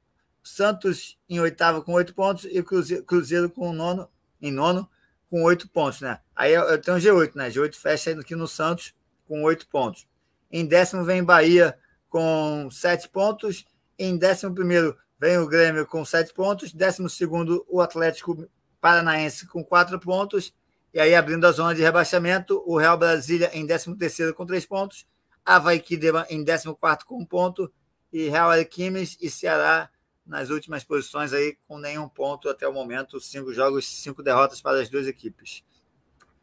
[0.43, 2.45] Santos em oitavo com oito pontos.
[2.45, 4.07] E Cruzeiro, com nono,
[4.41, 4.87] em nono
[5.31, 6.19] com oito pontos, né?
[6.37, 7.49] Aí eu tenho G8, né?
[7.49, 8.95] G8 fecha aqui no Santos
[9.27, 10.07] com oito pontos.
[10.53, 11.77] Em décimo vem Bahia
[12.09, 13.65] com sete pontos.
[13.99, 16.73] Em décimo primeiro vem o Grêmio com sete pontos.
[16.73, 18.47] Décimo segundo o Atlético
[18.81, 20.55] Paranaense com quatro pontos.
[20.93, 24.67] E aí abrindo a zona de rebaixamento, o Real Brasília em décimo terceiro com três
[24.67, 25.07] pontos.
[25.45, 27.73] Havaí Kidema em 14 com um ponto
[28.13, 29.89] e Real Alquimes e Ceará
[30.25, 34.81] nas últimas posições aí com nenhum ponto até o momento, cinco jogos, cinco derrotas para
[34.81, 35.65] as duas equipes.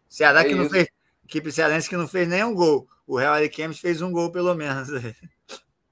[0.07, 0.87] Ceará é que não fez,
[1.29, 2.87] equipe cearense que não fez nenhum gol.
[3.05, 4.89] O Real Ariquemes fez um gol pelo menos.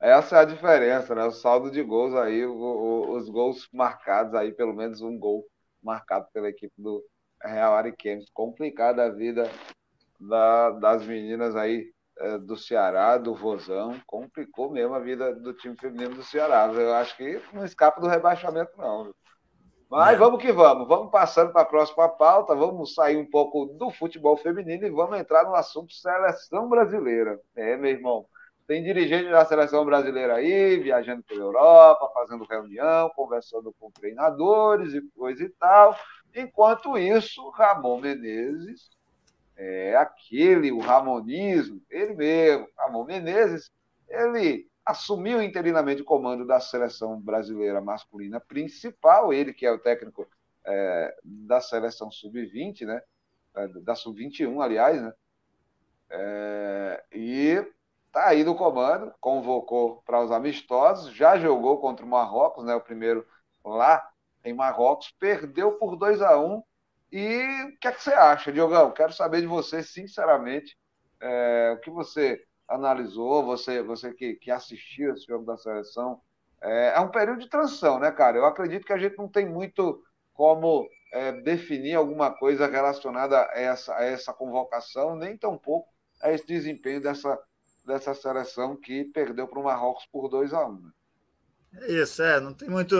[0.01, 1.23] Essa é a diferença, né?
[1.23, 5.45] O saldo de gols aí, o, o, os gols marcados aí, pelo menos um gol
[5.81, 7.03] marcado pela equipe do
[7.41, 8.29] Real Ariquemes.
[8.31, 9.49] Complicada a vida
[10.19, 11.85] da, das meninas aí
[12.19, 16.71] é, do Ceará, do Vozão, complicou mesmo a vida do time feminino do Ceará.
[16.73, 19.13] Eu acho que não escapa do rebaixamento, não.
[19.89, 20.17] Mas é.
[20.17, 24.35] vamos que vamos, vamos passando para a próxima pauta, vamos sair um pouco do futebol
[24.37, 27.39] feminino e vamos entrar no assunto seleção brasileira.
[27.55, 28.25] É, meu irmão,
[28.67, 35.01] Tem dirigente da seleção brasileira aí, viajando pela Europa, fazendo reunião, conversando com treinadores e
[35.15, 35.95] coisa e tal.
[36.35, 38.89] Enquanto isso, Ramon Menezes
[39.55, 43.71] é aquele, o Ramonismo, ele mesmo, Ramon Menezes,
[44.09, 50.25] ele assumiu interinamente o comando da seleção brasileira masculina principal, ele que é o técnico
[50.65, 53.01] é, da seleção sub-20, né?
[53.53, 55.13] É, da sub-21, aliás, né?
[56.09, 57.65] É, e
[58.13, 62.73] tá aí no comando, convocou para os amistosos, já jogou contra o Marrocos, né?
[62.73, 63.27] O primeiro
[63.65, 64.09] lá
[64.45, 66.63] em Marrocos, perdeu por 2 a 1
[67.11, 68.91] E o que é que você acha, Diogão?
[68.93, 70.77] Quero saber de você, sinceramente,
[71.19, 76.21] é, o que você analisou, você, você que, que assistiu esse jogo da seleção.
[76.61, 78.37] É, é, um período de transição, né, cara?
[78.37, 80.03] Eu acredito que a gente não tem muito
[80.33, 85.87] como é, definir alguma coisa relacionada a essa, a essa convocação, nem tampouco
[86.21, 87.39] a esse desempenho dessa,
[87.85, 90.91] dessa seleção que perdeu para o Marrocos por 2 a 1 um, né?
[91.87, 92.39] Isso, é.
[92.39, 92.95] Não tem muito.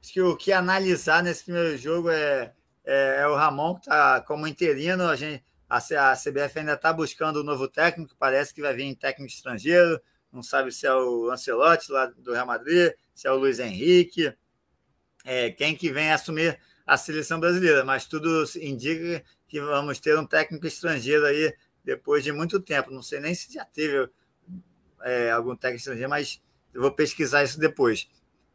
[0.00, 2.52] Acho que o que analisar nesse primeiro jogo é,
[2.84, 5.04] é, é o Ramon, que está como interino.
[5.04, 5.44] A, gente,
[5.76, 10.00] a, CBF ainda está buscando um novo técnico, parece que vai vir técnico estrangeiro.
[10.32, 14.32] Não sabe se é o Ancelotti lá do Real Madrid, se é o Luiz Henrique.
[15.24, 20.26] É, quem que vem assumir a seleção brasileira, mas tudo indica que vamos ter um
[20.26, 22.90] técnico estrangeiro aí depois de muito tempo.
[22.90, 24.08] Não sei nem se já teve
[25.02, 28.08] é, algum técnico estrangeiro, mas eu vou pesquisar isso depois.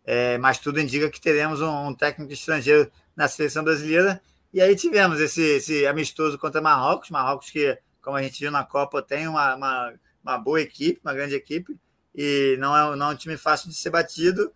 [0.04, 4.22] É, mas tudo indica que teremos um, um, técnico estrangeiro na seleção brasileira.
[4.54, 8.64] E aí tivemos esse, esse amistoso contra Marrocos, Marrocos que, como a gente viu na
[8.64, 11.78] Copa, tem uma, uma, uma boa equipe, uma grande equipe,
[12.16, 14.52] e não é, não é um time fácil de ser batido.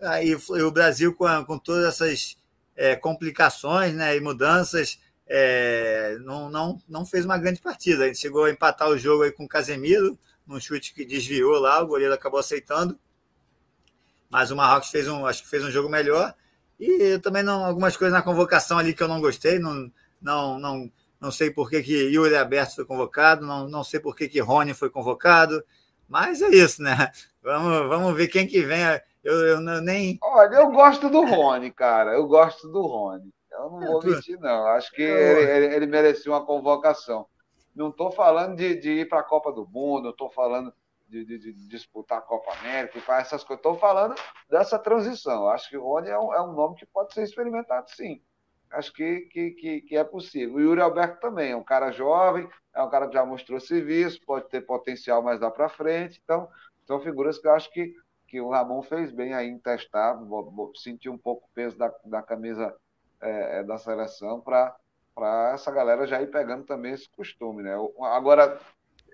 [0.00, 2.36] Aí o Brasil, com, com todas essas
[2.76, 8.04] é, complicações né, e mudanças, é, não, não, não fez uma grande partida.
[8.04, 11.60] A gente chegou a empatar o jogo aí com o Casemiro, num chute que desviou
[11.60, 12.98] lá, o goleiro acabou aceitando.
[14.30, 16.34] Mas o Marrocos fez um, acho que fez um jogo melhor.
[16.78, 20.92] E também não, algumas coisas na convocação ali que eu não gostei, não, não, não,
[21.20, 24.40] não sei por que, que Yuri Aberto foi convocado, não, não sei por que, que
[24.40, 25.62] Rony foi convocado,
[26.08, 27.10] mas é isso, né?
[27.42, 28.80] Vamos, vamos ver quem que vem.
[29.24, 30.18] Eu, eu nem.
[30.22, 32.12] Olha, eu gosto do Rony, cara.
[32.12, 33.32] Eu gosto do Rony.
[33.50, 34.66] Eu não é, vou mentir, não.
[34.66, 37.26] Acho que ele, ele, ele merecia uma convocação.
[37.74, 40.72] Não estou falando de, de ir para a Copa do Mundo, não estou falando
[41.08, 43.58] de, de, de, disputar a Copa América, e essas coisas.
[43.58, 44.14] Estou falando
[44.48, 45.48] dessa transição.
[45.48, 48.22] Acho que o Rony é um, é um, nome que pode ser experimentado, sim.
[48.70, 50.56] Acho que, que, que, que, é possível.
[50.56, 54.20] O Yuri Alberto também é um cara jovem, é um cara que já mostrou serviço,
[54.26, 56.20] pode ter potencial mais lá para frente.
[56.22, 56.48] Então,
[56.86, 57.94] são figuras que eu acho que
[58.28, 60.20] que o Ramon fez bem aí em testar,
[60.76, 62.76] sentir um pouco o peso da, da camisa
[63.20, 64.76] é, é da seleção para
[65.54, 67.62] essa galera já ir pegando também esse costume.
[67.62, 67.74] Né?
[68.02, 68.60] Agora,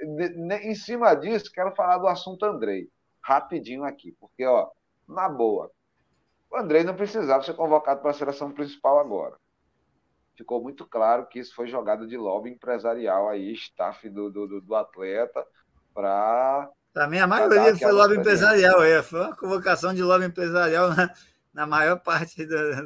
[0.01, 2.89] em cima disso, quero falar do assunto Andrei,
[3.23, 4.71] rapidinho aqui, porque, ó,
[5.09, 5.71] na boa,
[6.51, 9.37] o Andrei não precisava ser convocado para a seleção principal agora.
[10.37, 14.75] Ficou muito claro que isso foi jogada de lobby empresarial aí, staff do, do, do
[14.75, 15.47] atleta,
[15.95, 18.83] para mim, a maioria foi lobby empresarial.
[18.83, 19.03] É.
[19.03, 21.11] Foi uma convocação de lobby empresarial na,
[21.53, 22.83] na maior parte da.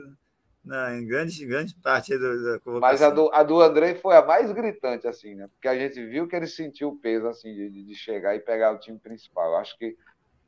[0.64, 2.80] Na, em grande, grande parte do, da convocação.
[2.80, 5.48] Mas a do, a do André foi a mais gritante, assim, né?
[5.48, 8.72] Porque a gente viu que ele sentiu o peso, assim, de, de chegar e pegar
[8.72, 9.52] o time principal.
[9.52, 9.96] Eu acho que,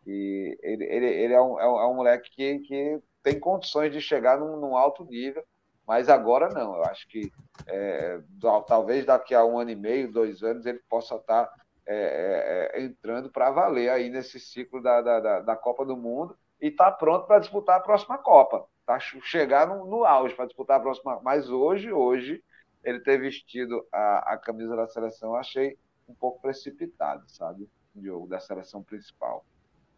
[0.05, 3.93] que ele, ele, ele é, um, é, um, é um moleque que, que tem condições
[3.93, 5.43] de chegar num, num alto nível,
[5.87, 6.77] mas agora não.
[6.77, 7.33] Eu acho que
[7.67, 8.21] é,
[8.67, 11.51] talvez daqui a um ano e meio, dois anos, ele possa estar
[11.87, 16.37] é, é, é, entrando para valer aí nesse ciclo da, da, da Copa do Mundo
[16.61, 18.65] e está pronto para disputar a próxima Copa.
[18.91, 21.21] Tá chegar no, no auge para disputar a próxima.
[21.23, 22.43] Mas hoje, hoje,
[22.83, 27.69] ele ter vestido a, a camisa da seleção, achei um pouco precipitado, sabe?
[27.95, 29.45] Diogo, da seleção principal.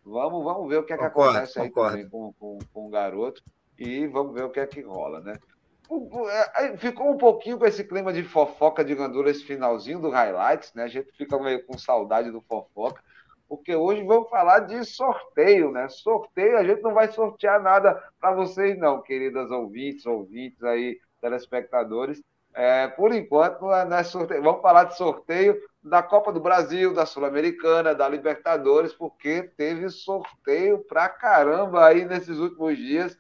[0.05, 2.90] Vamos, vamos ver o que é que concordo, acontece aí também com, com, com o
[2.90, 3.42] garoto
[3.78, 5.38] e vamos ver o que é que rola, né?
[6.57, 10.74] É, ficou um pouquinho com esse clima de fofoca de gandula esse finalzinho do highlights,
[10.74, 10.83] né?
[10.83, 13.02] A gente fica meio com saudade do fofoca,
[13.52, 15.86] porque hoje vamos falar de sorteio, né?
[15.86, 22.22] Sorteio, a gente não vai sortear nada para vocês, não, queridas ouvintes, ouvintes aí, telespectadores.
[22.54, 24.42] É, por enquanto, não é, é sorteio.
[24.42, 30.78] Vamos falar de sorteio da Copa do Brasil, da Sul-Americana, da Libertadores, porque teve sorteio
[30.88, 33.18] pra caramba aí nesses últimos dias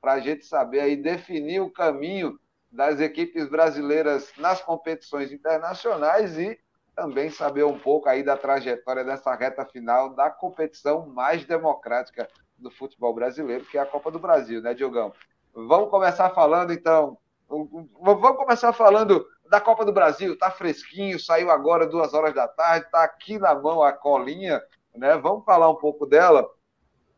[0.00, 2.38] para a gente saber aí definir o caminho
[2.70, 6.56] das equipes brasileiras nas competições internacionais e
[6.94, 12.70] também saber um pouco aí da trajetória dessa reta final da competição mais democrática do
[12.70, 15.12] futebol brasileiro, que é a Copa do Brasil, né, Diogão?
[15.54, 17.18] Vamos começar falando, então.
[17.48, 20.38] Vamos começar falando da Copa do Brasil.
[20.38, 24.62] Tá fresquinho, saiu agora duas horas da tarde, tá aqui na mão a colinha
[24.94, 25.16] né?
[25.16, 26.48] Vamos falar um pouco dela,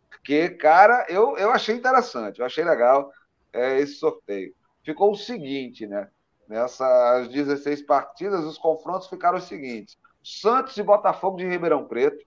[0.08, 3.10] porque, cara, eu, eu achei interessante, eu achei legal
[3.52, 4.54] é, esse sorteio.
[4.84, 6.08] Ficou o seguinte, né?
[6.52, 12.26] Nessas 16 partidas, os confrontos ficaram os seguintes: Santos e Botafogo de Ribeirão Preto.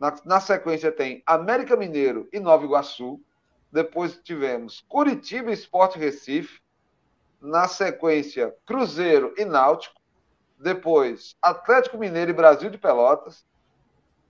[0.00, 3.20] Na, na sequência tem América Mineiro e Nova Iguaçu.
[3.70, 6.60] Depois tivemos Curitiba e Esporte Recife.
[7.40, 10.00] Na sequência, Cruzeiro e Náutico.
[10.58, 13.46] Depois, Atlético Mineiro e Brasil de Pelotas.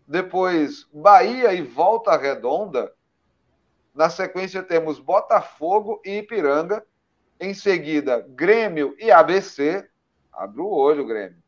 [0.07, 2.93] Depois, Bahia e Volta Redonda.
[3.95, 6.85] Na sequência, temos Botafogo e Ipiranga.
[7.43, 9.89] Em seguida, Grêmio e ABC.
[10.31, 11.43] Abre o olho, Grêmio.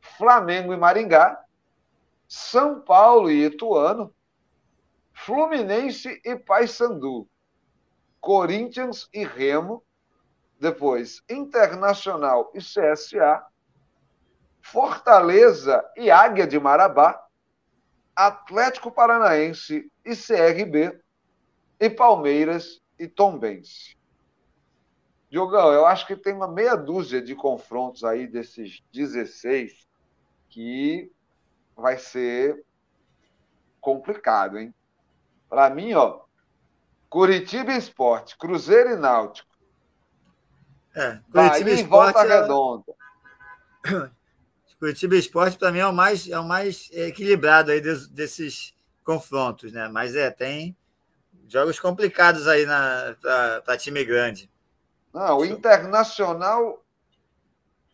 [0.00, 1.40] Flamengo e Maringá.
[2.26, 4.12] São Paulo e Ituano.
[5.14, 7.28] Fluminense e Paysandu.
[8.20, 9.80] Corinthians e Remo.
[10.58, 13.46] Depois, Internacional e CSA.
[14.60, 17.24] Fortaleza e Águia de Marabá.
[18.16, 21.00] Atlético Paranaense e CRB.
[21.78, 23.96] E Palmeiras e Tombense.
[25.30, 29.86] Diogão, eu acho que tem uma meia dúzia de confrontos aí desses 16
[30.48, 31.10] que
[31.76, 32.64] vai ser
[33.80, 34.74] complicado, hein?
[35.48, 36.20] Para mim, ó,
[37.08, 39.50] Curitiba Esporte, Cruzeiro e Náutico.
[40.94, 42.40] É, Curitiba Bahia Volta é...
[42.40, 42.94] Redonda.
[44.78, 49.72] Curitiba Esporte, para mim, é o mais, é o mais equilibrado aí desses, desses confrontos,
[49.72, 49.88] né?
[49.88, 50.76] Mas é, tem
[51.48, 52.66] jogos complicados aí
[53.64, 54.50] para time grande.
[55.16, 56.84] Não, o Internacional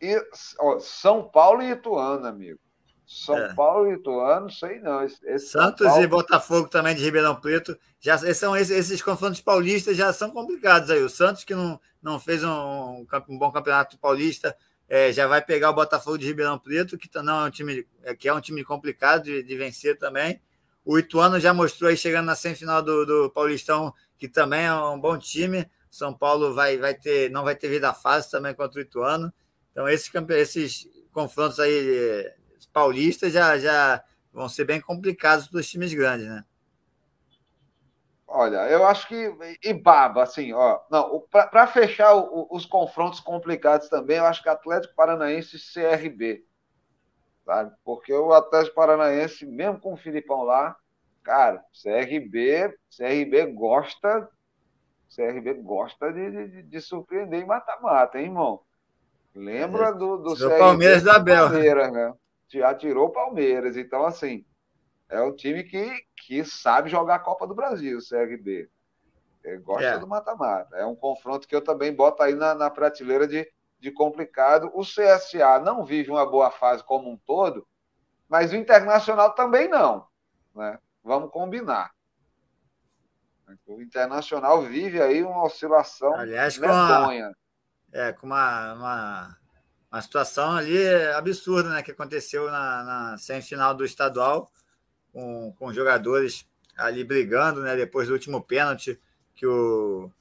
[0.01, 0.13] e
[0.59, 2.59] ó, São Paulo e Ituano, amigo.
[3.07, 3.53] São é.
[3.53, 5.01] Paulo e Ituano, sei não.
[5.01, 6.03] Esse Santos Paulo...
[6.03, 7.79] e Botafogo também de Ribeirão Preto.
[8.01, 11.01] Já são esses, esses, confrontos paulistas já são complicados aí.
[11.01, 14.53] O Santos que não, não fez um, um bom campeonato paulista
[14.89, 18.13] é, já vai pegar o Botafogo de Ribeirão Preto, que não é um time é,
[18.13, 20.41] que é um time complicado de, de vencer também.
[20.83, 24.99] O Ituano já mostrou aí chegando na semifinal do, do Paulistão que também é um
[24.99, 25.65] bom time.
[25.93, 29.31] São Paulo vai, vai ter, não vai ter vida fácil também contra o Ituano.
[29.71, 32.33] Então, esses, esses confrontos aí
[32.73, 34.03] paulistas já, já
[34.33, 36.43] vão ser bem complicados para os times grandes, né?
[38.25, 39.31] Olha, eu acho que.
[39.63, 40.79] E baba, assim, ó.
[40.89, 46.43] Não, para fechar o, os confrontos complicados também, eu acho que Atlético Paranaense e CRB.
[47.45, 47.71] Sabe?
[47.85, 50.75] Porque o Atlético Paranaense, mesmo com o Filipão lá,
[51.21, 54.27] cara, CRB, CRB gosta
[55.15, 58.61] CRB gosta de, de, de surpreender em mata-mata, hein, irmão?
[59.35, 60.57] Lembra é, do, do CRB?
[60.57, 61.49] Palmeiras da Bel.
[61.49, 62.13] Palmeiras, né?
[62.47, 63.77] Já tirou o Palmeiras.
[63.77, 64.45] Então, assim,
[65.09, 68.69] é um time que, que sabe jogar a Copa do Brasil, o CRB.
[69.43, 69.97] Ele gosta é.
[69.97, 70.75] do mata-mata.
[70.77, 73.47] É um confronto que eu também boto aí na, na prateleira de,
[73.79, 74.71] de complicado.
[74.73, 77.67] O CSA não vive uma boa fase como um todo,
[78.29, 80.07] mas o Internacional também não.
[80.55, 80.79] Né?
[81.03, 81.91] Vamos combinar.
[83.65, 87.27] O Internacional vive aí uma oscilação Aliás, medonha.
[87.27, 87.43] Com
[87.93, 89.37] é, com uma, uma,
[89.91, 94.51] uma, situação ali absurda né, que aconteceu na, na semifinal do estadual,
[95.11, 98.99] com, com jogadores ali brigando, né, depois do último pênalti,
[99.35, 100.11] que o.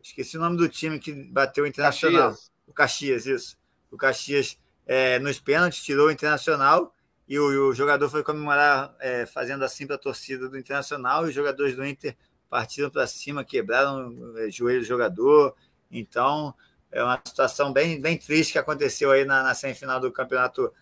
[0.00, 2.30] Esqueci o nome do time que bateu o Internacional.
[2.30, 2.52] Caxias.
[2.64, 3.58] O Caxias, isso.
[3.90, 6.94] O Caxias, é, nos pênaltis, tirou o Internacional
[7.26, 11.30] e o, o jogador foi comemorar é, fazendo assim para a torcida do Internacional e
[11.30, 12.16] os jogadores do Inter
[12.48, 15.54] partiram para cima, quebraram o eh, joelho do jogador.
[15.90, 16.54] Então,
[16.90, 20.72] é uma situação bem, bem triste que aconteceu aí na, na semifinal do campeonato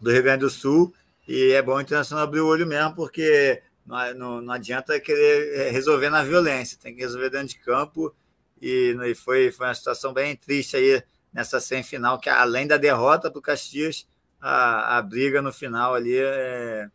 [0.00, 0.94] do Rio Grande do Sul.
[1.26, 5.60] E é bom o Internacional abrir o olho mesmo, porque não, não, não adianta querer
[5.60, 8.14] eh, resolver na violência, tem que resolver dentro de campo.
[8.60, 13.30] E, e foi, foi uma situação bem triste aí nessa semifinal, que além da derrota
[13.30, 14.06] para o Caxias,
[14.40, 16.88] a, a briga no final ali é,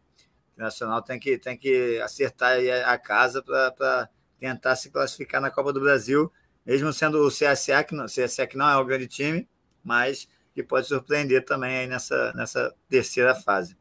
[0.58, 5.74] o Nacional tem que, tem que acertar a casa para tentar se classificar na Copa
[5.74, 6.32] do Brasil,
[6.66, 9.48] mesmo sendo o CSA, que não, CSA que não é um grande time,
[9.84, 13.76] mas que pode surpreender também aí nessa, nessa terceira fase.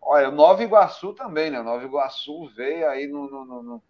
[0.00, 1.60] Olha, o Nova Iguaçu também, né?
[1.60, 3.28] O Nova Iguaçu veio aí no.
[3.30, 3.82] no, no, no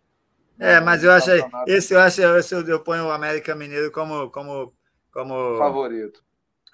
[0.58, 1.30] é, mas eu acho
[1.66, 4.72] esse eu acho esse eu, eu ponho o América Mineiro como como
[5.10, 6.22] como favorito.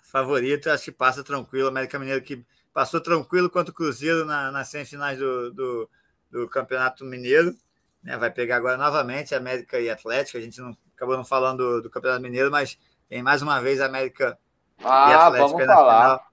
[0.03, 1.67] Favorito, acho que passa tranquilo.
[1.67, 5.91] O América Mineiro que passou tranquilo contra o Cruzeiro na, nas semifinais do, do,
[6.31, 7.55] do Campeonato Mineiro.
[8.03, 8.17] Né?
[8.17, 10.39] Vai pegar agora novamente América e Atlético.
[10.39, 13.81] A gente não acabou não falando do, do Campeonato Mineiro, mas tem mais uma vez
[13.81, 14.39] América
[14.83, 15.51] ah, e Atlético.
[15.51, 16.31] Vamos falar.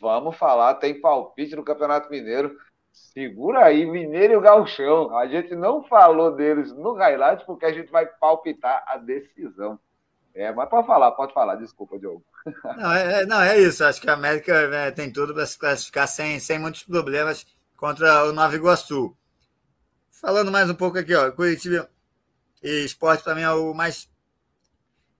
[0.00, 0.74] Vamos falar.
[0.74, 2.56] Tem palpite no Campeonato Mineiro.
[2.92, 5.16] Segura aí, Mineiro e o Galchão.
[5.16, 9.78] A gente não falou deles no highlight porque a gente vai palpitar a decisão.
[10.34, 12.24] É, mas pode falar, pode falar, desculpa, Diogo.
[12.76, 13.84] Não, é, é não, é isso.
[13.84, 18.24] Acho que a América é, tem tudo para se classificar sem, sem muitos problemas contra
[18.24, 19.16] o Nova Iguaçu.
[20.10, 21.88] Falando mais um pouco aqui, ó, Curitiba
[22.62, 24.08] e Esporte para mim é o mais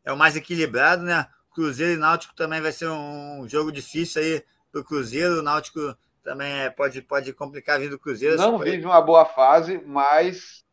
[0.05, 1.27] é o mais equilibrado, né?
[1.53, 5.41] Cruzeiro e Náutico também vai ser um jogo difícil aí para o Cruzeiro.
[5.41, 8.37] O Náutico também é, pode, pode complicar a vida do Cruzeiro.
[8.37, 10.65] Não vive uma boa fase, mas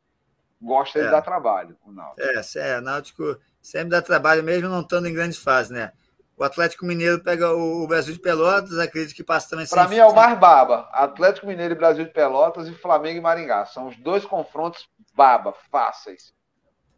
[0.61, 1.05] gosta é.
[1.05, 1.75] de dar trabalho.
[1.83, 2.21] O Náutico.
[2.21, 5.91] É, é, Náutico sempre dá trabalho, mesmo não estando em grande fase, né?
[6.37, 10.05] O Atlético Mineiro pega o Brasil de Pelotas, acredito que passa também Para mim é
[10.05, 10.87] o mais baba.
[10.91, 13.65] Atlético Mineiro e Brasil de Pelotas e Flamengo e Maringá.
[13.65, 16.31] São os dois confrontos baba, fáceis.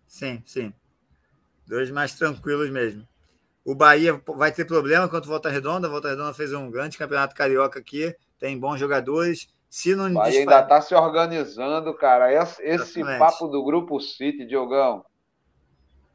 [0.05, 0.73] Sim, sim.
[1.65, 3.07] Dois mais tranquilos mesmo.
[3.63, 5.87] O Bahia vai ter problema contra o Volta Redonda.
[5.87, 9.47] A Volta Redonda fez um grande campeonato carioca aqui, tem bons jogadores.
[9.69, 12.33] Se não o Bahia ainda está se organizando, cara.
[12.33, 15.05] Esse, esse papo do Grupo City, Diogão,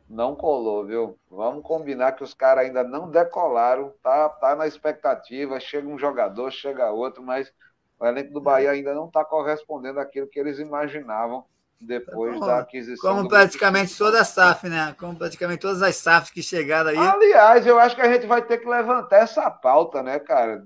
[0.09, 1.19] não colou, viu?
[1.31, 6.51] Vamos combinar que os caras ainda não decolaram, tá, tá na expectativa, chega um jogador,
[6.51, 7.53] chega outro, mas
[7.99, 11.45] o elenco do Bahia ainda não está correspondendo àquilo que eles imaginavam
[11.81, 13.15] depois como, da aquisição.
[13.15, 14.95] Como praticamente toda a SAF, né?
[14.99, 16.97] Como praticamente todas as SAFs que chegaram aí.
[16.97, 20.63] Aliás, eu acho que a gente vai ter que levantar essa pauta, né, cara?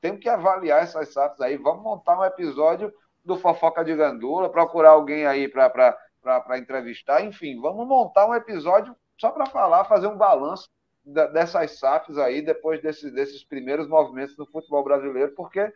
[0.00, 1.56] Temos que avaliar essas SAFs aí.
[1.56, 2.92] Vamos montar um episódio
[3.24, 5.96] do Fofoca de Gandula, procurar alguém aí para
[6.40, 7.24] para entrevistar.
[7.24, 10.68] Enfim, vamos montar um episódio só para falar, fazer um balanço
[11.04, 15.72] dessas SAFs aí, depois desse, desses primeiros movimentos no futebol brasileiro, porque,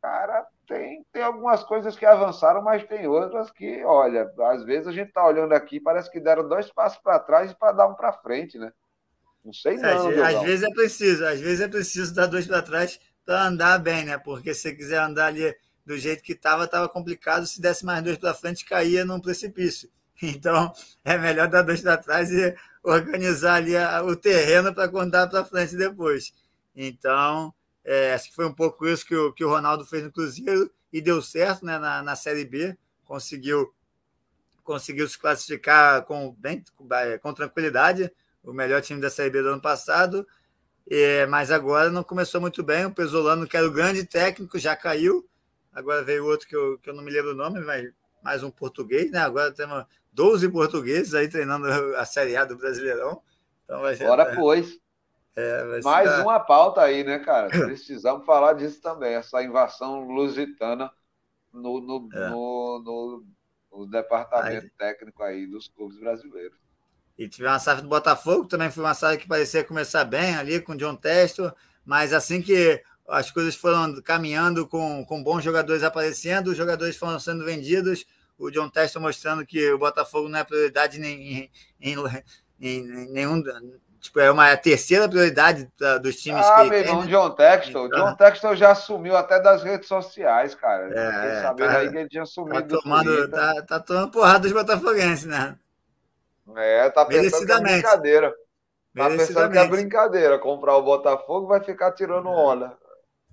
[0.00, 4.92] cara, tem, tem algumas coisas que avançaram, mas tem outras que, olha, às vezes a
[4.92, 7.94] gente está olhando aqui, parece que deram dois passos para trás e para dar um
[7.94, 8.70] para frente, né?
[9.42, 10.10] Não sei não.
[10.10, 13.78] É, às, vezes é preciso, às vezes é preciso dar dois para trás para andar
[13.78, 14.18] bem, né?
[14.18, 15.54] Porque se você quiser andar ali
[15.84, 17.46] do jeito que estava, estava complicado.
[17.46, 19.90] Se desse mais dois para frente, caía num precipício.
[20.22, 20.72] Então,
[21.04, 22.54] é melhor dar dois para trás e
[22.84, 23.72] organizar ali
[24.08, 26.32] o terreno para contar para frente depois.
[26.74, 27.52] Então,
[27.84, 30.70] é, acho que foi um pouco isso que o, que o Ronaldo fez no Cruzeiro
[30.92, 32.76] e deu certo né, na, na Série B.
[33.04, 33.74] Conseguiu,
[34.62, 36.62] conseguiu se classificar com, bem,
[37.20, 38.10] com tranquilidade,
[38.42, 40.26] o melhor time da Série B do ano passado.
[40.90, 42.84] É, mas agora não começou muito bem.
[42.86, 45.28] O Pesolano, que era o grande técnico, já caiu.
[45.74, 48.50] Agora veio outro que eu, que eu não me lembro o nome, mas mais um
[48.50, 49.18] português, né?
[49.18, 51.66] Agora temos 12 portugueses aí treinando
[51.98, 53.20] a Série A do Brasileirão.
[53.64, 54.78] Então vai ser, Bora, pois.
[55.36, 57.48] É, mais uma pauta aí, né, cara?
[57.66, 60.88] Precisamos falar disso também, essa invasão lusitana
[61.52, 62.28] no, no, é.
[62.28, 63.24] no,
[63.72, 64.70] no, departamento aí.
[64.78, 66.56] técnico aí dos clubes brasileiros.
[67.18, 70.60] E tive uma SAF do Botafogo, também foi uma SAF que parecia começar bem ali
[70.60, 71.52] com o John Testo,
[71.84, 77.18] mas assim que as coisas foram caminhando com, com bons jogadores aparecendo, os jogadores foram
[77.20, 78.06] sendo vendidos,
[78.38, 81.50] o John Testa mostrando que o Botafogo não é prioridade em,
[81.80, 81.96] em,
[82.60, 83.42] em, nenhum.
[84.00, 85.70] Tipo, é uma terceira prioridade
[86.02, 87.10] dos times ah, que meu irmão, né?
[87.10, 87.86] John Textor.
[87.86, 90.92] Então, John Textor já assumiu até das redes sociais, cara.
[90.92, 92.76] É, sabendo tá, aí que ele tinha sumido.
[92.76, 95.56] Tá tomando, tá, tá tomando porrada dos botafoguenses, né?
[96.54, 98.34] É, tá pensando que é brincadeira.
[98.94, 100.38] Tá pensando que é brincadeira.
[100.38, 102.32] Comprar o Botafogo vai ficar tirando é.
[102.32, 102.83] onda.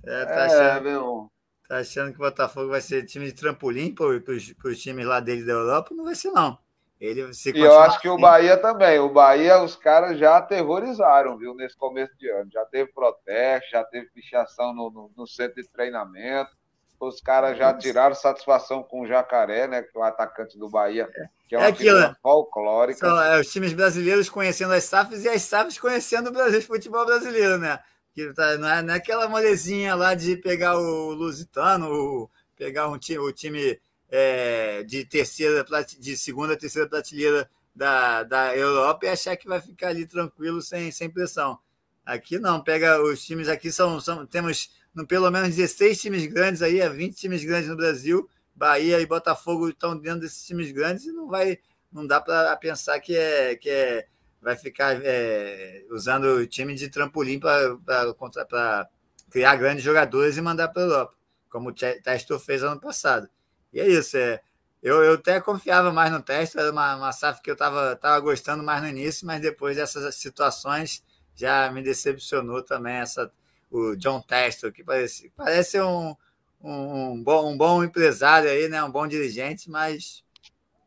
[0.06, 1.32] É, tá achando, meu.
[1.68, 5.46] Tá achando que o Botafogo vai ser time de trampolim para os times lá dele
[5.46, 5.94] da Europa?
[5.94, 6.58] Não vai ser, não.
[7.02, 8.22] Ele se e eu acho que o assim.
[8.22, 9.00] Bahia também.
[9.00, 12.48] O Bahia, os caras já aterrorizaram, viu, nesse começo de ano.
[12.52, 16.52] Já teve protesto, já teve pichação no, no, no centro de treinamento.
[17.00, 19.82] Os caras já tiraram satisfação com o Jacaré, né?
[19.82, 21.10] Que é o atacante do Bahia,
[21.48, 22.16] que é, é uma é aquilo, né?
[22.22, 23.00] folclórica.
[23.00, 26.68] São é, os times brasileiros conhecendo as SAFs e as SAFs conhecendo o Brasil de
[26.68, 27.80] futebol brasileiro, né?
[28.14, 32.98] Que tá, não, é, não é aquela molezinha lá de pegar o Lusitano, pegar um
[32.98, 35.66] time, o time é, de terceira,
[36.00, 40.92] de segunda, terceira prateleira da, da Europa e achar que vai ficar ali tranquilo, sem,
[40.92, 41.58] sem pressão.
[42.06, 46.62] Aqui não, pega os times aqui, são, são temos no, pelo menos 16 times grandes
[46.62, 48.30] aí, 20 times grandes no Brasil.
[48.54, 51.58] Bahia e Botafogo estão dentro desses times grandes e não vai,
[51.92, 54.06] não dá para pensar que é, que é
[54.42, 58.90] vai ficar é, usando o time de trampolim para
[59.30, 61.14] criar grandes jogadores e mandar para a Europa,
[61.50, 63.30] como o Testo fez ano passado.
[63.72, 64.18] E é isso.
[64.18, 64.42] É,
[64.82, 68.20] eu, eu até confiava mais no Testo, era uma, uma SAF que eu estava tava
[68.20, 71.04] gostando mais no início, mas depois dessas situações
[71.36, 73.32] já me decepcionou também essa,
[73.70, 76.16] o John Testo, que parece, parece um,
[76.60, 78.84] um, um, bom, um bom empresário aí, né?
[78.84, 80.24] um bom dirigente, mas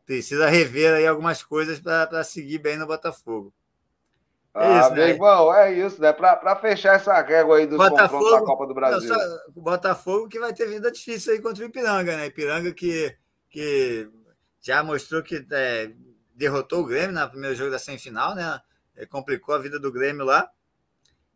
[0.05, 3.53] precisa rever aí algumas coisas para seguir bem no Botafogo.
[4.53, 5.09] É ah, isso, meu né?
[5.09, 6.13] irmão, é isso, né?
[6.13, 9.09] Para fechar essa régua aí dos Botafogo, confrontos da Copa do Brasil.
[9.09, 12.27] Não, só, o Botafogo que vai ter vida difícil aí contra o Ipiranga, né?
[12.27, 13.13] Ipiranga que,
[13.49, 14.09] que
[14.61, 15.91] já mostrou que é,
[16.33, 18.61] derrotou o Grêmio no primeiro jogo da semifinal, né?
[18.95, 20.49] É, complicou a vida do Grêmio lá.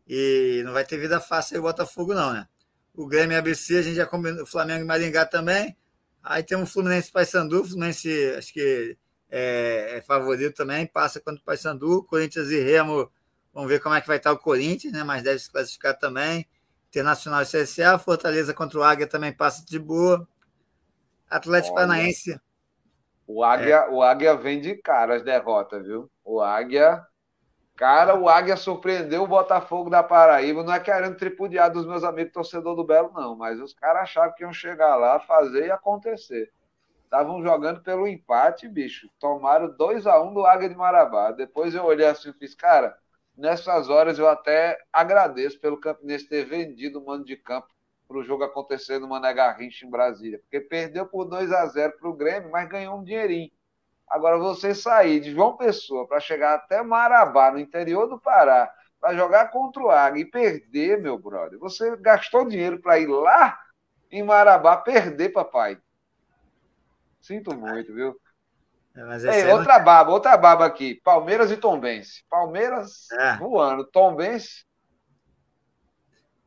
[0.08, 2.48] E não vai ter vida fácil aí o Botafogo, não, né?
[2.94, 5.76] o Grêmio e ABC, a gente já combinou, o Flamengo e Maringá também.
[6.22, 8.96] Aí tem o Fluminense Paysandu, Fluminense acho que
[9.30, 13.10] é, é, favorito também, passa contra o Paysandu, Corinthians e Remo,
[13.54, 15.04] vamos ver como é que vai estar o Corinthians, né?
[15.04, 16.46] Mas deve se classificar também.
[16.88, 20.26] Internacional e CSA, Fortaleza contra o Águia também passa de boa.
[21.28, 22.40] Atlético Olha, Paranaense.
[23.26, 23.88] O Águia, é.
[23.88, 26.10] o Águia vem de cara as derrotas, viu?
[26.24, 27.00] O Águia.
[27.80, 30.62] Cara, o Águia surpreendeu o Botafogo da Paraíba.
[30.62, 34.34] Não é querendo tripudiar dos meus amigos torcedor do Belo, não, mas os caras achavam
[34.34, 36.52] que iam chegar lá, fazer e acontecer.
[37.04, 39.08] Estavam jogando pelo empate, bicho.
[39.18, 41.32] Tomaram 2 a 1 um do Águia de Marabá.
[41.32, 42.94] Depois eu olhei assim e fiz, cara,
[43.34, 47.68] nessas horas eu até agradeço pelo Campinense ter vendido o mano de campo
[48.06, 50.38] para o jogo acontecer no Mané Garrincha em Brasília.
[50.40, 53.50] Porque perdeu por 2 a 0 para o Grêmio, mas ganhou um dinheirinho.
[54.10, 58.68] Agora, você sair de João Pessoa para chegar até Marabá, no interior do Pará,
[59.00, 63.56] para jogar contra o Águia e perder, meu brother, você gastou dinheiro para ir lá
[64.10, 65.78] em Marabá perder, papai.
[67.20, 68.20] Sinto muito, viu?
[68.96, 70.96] É, Ei, outra baba, outra baba aqui.
[71.04, 72.24] Palmeiras e Tombense.
[72.28, 73.36] Palmeiras é.
[73.36, 73.84] voando.
[73.84, 74.64] Tombense.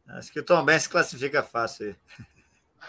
[0.09, 1.95] Acho que o Tombense classifica fácil aí.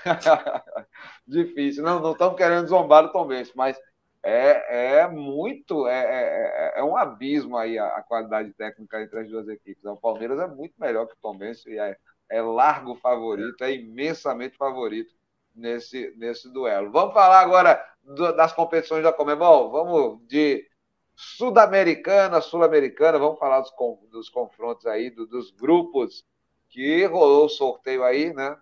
[1.26, 1.84] Difícil.
[1.84, 3.78] Não, não estamos querendo zombar do Tombense, mas
[4.24, 9.20] é, é muito, é, é, é, é um abismo aí a, a, qualidade técnica entre
[9.20, 9.84] as duas equipes.
[9.84, 11.94] O Palmeiras é muito melhor que o Benz e é,
[12.30, 15.14] é largo favorito, é imensamente favorito
[15.54, 16.90] nesse, nesse duelo.
[16.90, 19.70] Vamos falar agora do, das competições da Comebol?
[19.70, 20.66] Vamos de
[21.14, 23.74] Sul-Americana, Sul-Americana, vamos falar dos,
[24.10, 26.24] dos confrontos aí, do, dos grupos
[26.70, 28.56] que rolou o sorteio aí, né?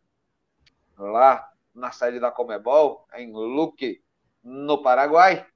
[0.98, 4.02] Lá na sede da Comebol, em Luque,
[4.42, 5.46] no Paraguai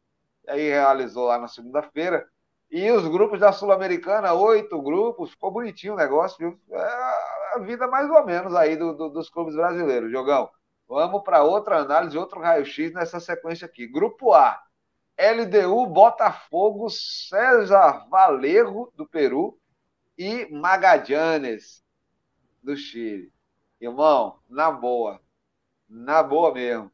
[0.49, 2.27] aí realizou lá na segunda-feira.
[2.71, 6.61] E os grupos da Sul-Americana, oito grupos, ficou bonitinho o negócio, viu?
[6.71, 10.51] É a vida mais ou menos aí do, do, dos clubes brasileiros, Jogão.
[10.89, 13.87] Vamos para outra análise, outro raio-x nessa sequência aqui.
[13.87, 14.61] Grupo A,
[15.19, 19.59] LDU, Botafogo, César Valerro, do Peru,
[20.19, 21.83] e Magallanes,
[22.63, 23.33] do Chile.
[23.81, 25.21] Irmão, na boa,
[25.89, 26.91] na boa mesmo.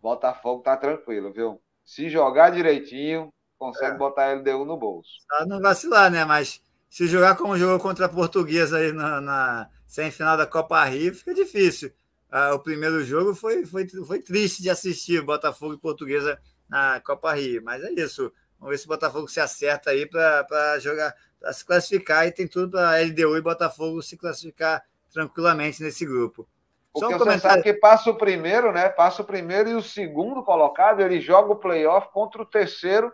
[0.00, 1.61] Botafogo tá tranquilo, viu?
[1.84, 3.98] Se jogar direitinho, consegue é.
[3.98, 5.10] botar a LDU no bolso.
[5.30, 6.24] Só não vacilar, né?
[6.24, 6.60] Mas
[6.90, 11.32] se jogar como jogou contra a Portuguesa aí na, na semifinal da Copa Rio, fica
[11.32, 11.92] difícil.
[12.30, 17.34] Ah, o primeiro jogo foi, foi, foi triste de assistir Botafogo e Portuguesa na Copa
[17.34, 18.32] Rio, mas é isso.
[18.58, 22.48] Vamos ver se o Botafogo se acerta aí para jogar, para se classificar e tem
[22.48, 26.48] tudo para LDU e Botafogo se classificar tranquilamente nesse grupo.
[26.92, 28.88] Porque um você sabe que passa o primeiro, né?
[28.88, 33.10] Passa o primeiro e o segundo colocado, ele joga o playoff contra o terceiro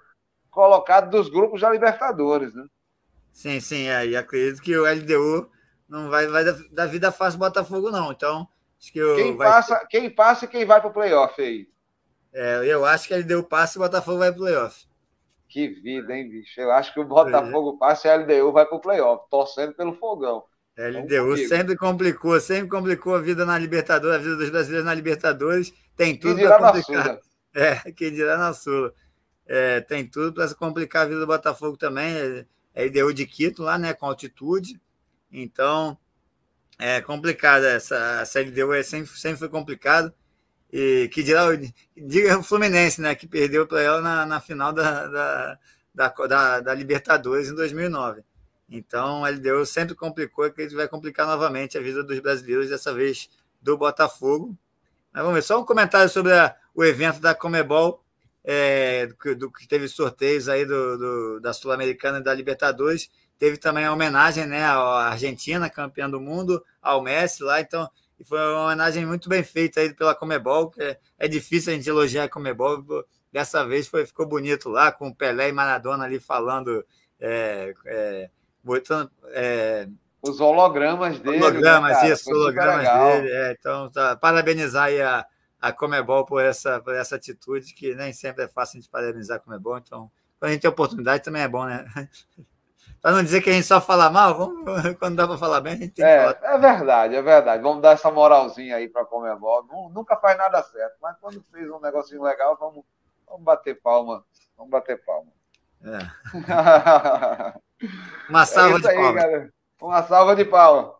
[0.51, 2.65] colocado dos grupos da Libertadores, né?
[3.33, 5.49] Sim, sim, é, e acredito que o LDU
[5.89, 8.11] não vai, vai dar vida fácil Botafogo, não.
[8.11, 8.49] Então,
[8.81, 11.69] acho que quem, passa, quem passa e quem vai para o playoff aí?
[12.33, 14.87] É, eu acho que a LDU passa e o Botafogo vai para o playoff.
[15.49, 16.61] Que vida, hein, bicho?
[16.61, 17.79] Eu acho que o Botafogo é.
[17.79, 20.45] passa e a LDU vai para o playoff, torcendo pelo fogão.
[20.79, 24.95] É, LDU sempre complicou, sempre complicou a vida na Libertadores, a vida dos brasileiros na
[24.95, 25.75] Libertadores.
[25.97, 27.19] Tem tudo para complicar.
[27.55, 28.93] É, que dirá na Sula.
[29.45, 32.47] É, tem tudo para complicar a vida do Botafogo também.
[32.73, 33.95] É, LDU de Quito lá, né?
[33.95, 34.81] Com altitude.
[35.33, 35.99] Então,
[36.79, 37.65] é complicado.
[37.65, 40.13] Essa, essa LDU é sempre, sempre foi complicado.
[40.71, 41.47] E que dirá,
[41.97, 43.15] diga o Fluminense, né?
[43.17, 45.59] Que perdeu para ela na, na final da, da,
[45.93, 48.23] da, da, da Libertadores em 2009.
[48.69, 52.93] Então, a LDU sempre complicou, que ele vai complicar novamente a vida dos brasileiros, dessa
[52.93, 53.31] vez
[53.63, 54.57] do Botafogo.
[55.13, 58.05] Mas vamos ver, só um comentário sobre a, o evento da Comebol,
[58.45, 63.11] é, do, do, que teve sorteios aí do, do da Sul-Americana e da Libertadores.
[63.39, 67.61] Teve também a homenagem né, à Argentina, campeã do mundo, ao Messi lá.
[67.61, 67.89] Então,
[68.25, 71.89] foi uma homenagem muito bem feita aí pela Comebol, que é, é difícil a gente
[71.89, 72.85] elogiar a Comebol.
[73.33, 76.85] Dessa vez foi, ficou bonito lá, com o Pelé e Maradona ali falando.
[77.21, 78.31] É, é,
[78.69, 79.11] botando.
[79.29, 79.89] É,
[80.23, 81.43] os hologramas dele.
[81.43, 83.31] Hologramas, né, isso, hologramas dele.
[83.31, 85.27] É, então, tá, parabenizar aí a,
[85.61, 89.41] a Comebol por essa, por essa atitude, que nem sempre é fácil de parabenizar a
[89.41, 89.79] Comebol.
[89.79, 91.87] Então, quando a gente tem oportunidade, também é bom, né?
[93.01, 94.65] para não dizer que a gente só fala mal, vamos,
[94.99, 96.55] quando dá para falar bem, a gente tem é, que falar.
[96.55, 97.63] É verdade, é verdade.
[97.63, 99.65] Vamos dar essa moralzinha aí para a Comebol.
[99.93, 102.85] Nunca faz nada certo, mas quando fez um negocinho legal, vamos,
[103.27, 104.25] vamos bater palma.
[104.57, 105.31] Vamos bater palma.
[105.85, 107.59] É.
[108.29, 109.51] Uma salva é de palmas.
[109.81, 110.99] Uma salva de palmas.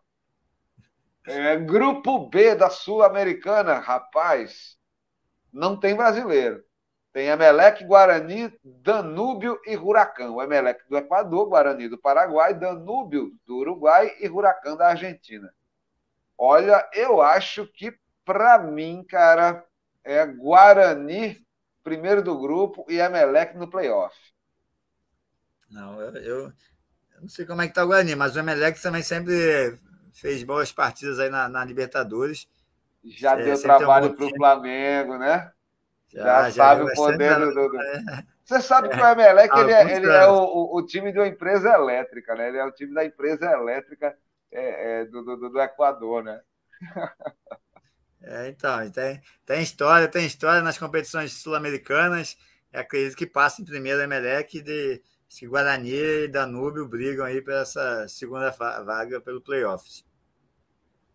[1.27, 4.77] É, grupo B da Sul-Americana, rapaz,
[5.51, 6.63] não tem brasileiro.
[7.11, 10.41] Tem Emelec, Guarani, Danúbio e Huracão.
[10.41, 15.51] Emelec do Equador, Guarani do Paraguai, Danúbio do Uruguai e Huracão da Argentina.
[16.37, 19.65] Olha, eu acho que, para mim, cara,
[20.03, 21.37] é Guarani,
[21.83, 24.15] primeiro do grupo, e Emelec no playoff.
[25.69, 26.53] Não, eu, eu, eu,
[27.21, 29.77] não sei como é que tá o Guarani, mas o Emelec também sempre
[30.13, 32.47] fez boas partidas aí na, na Libertadores.
[33.03, 35.51] Já é, deu trabalho para o Flamengo, né?
[36.09, 37.71] Já, já, já sabe o poder do, do,
[38.43, 38.91] Você sabe é.
[38.91, 42.49] que o Emelec ele é, ele é o, o, time de uma empresa elétrica, né?
[42.49, 44.17] Ele é o time da empresa elétrica
[44.51, 46.41] é, é, do, do, do, Equador, né?
[48.21, 52.37] É, então, tem, tem história, tem história nas competições sul-americanas.
[52.73, 58.07] Acredito que passa em primeiro Emelec de se Guarani e Danúbio brigam aí para essa
[58.07, 60.03] segunda vaga pelo playoffs.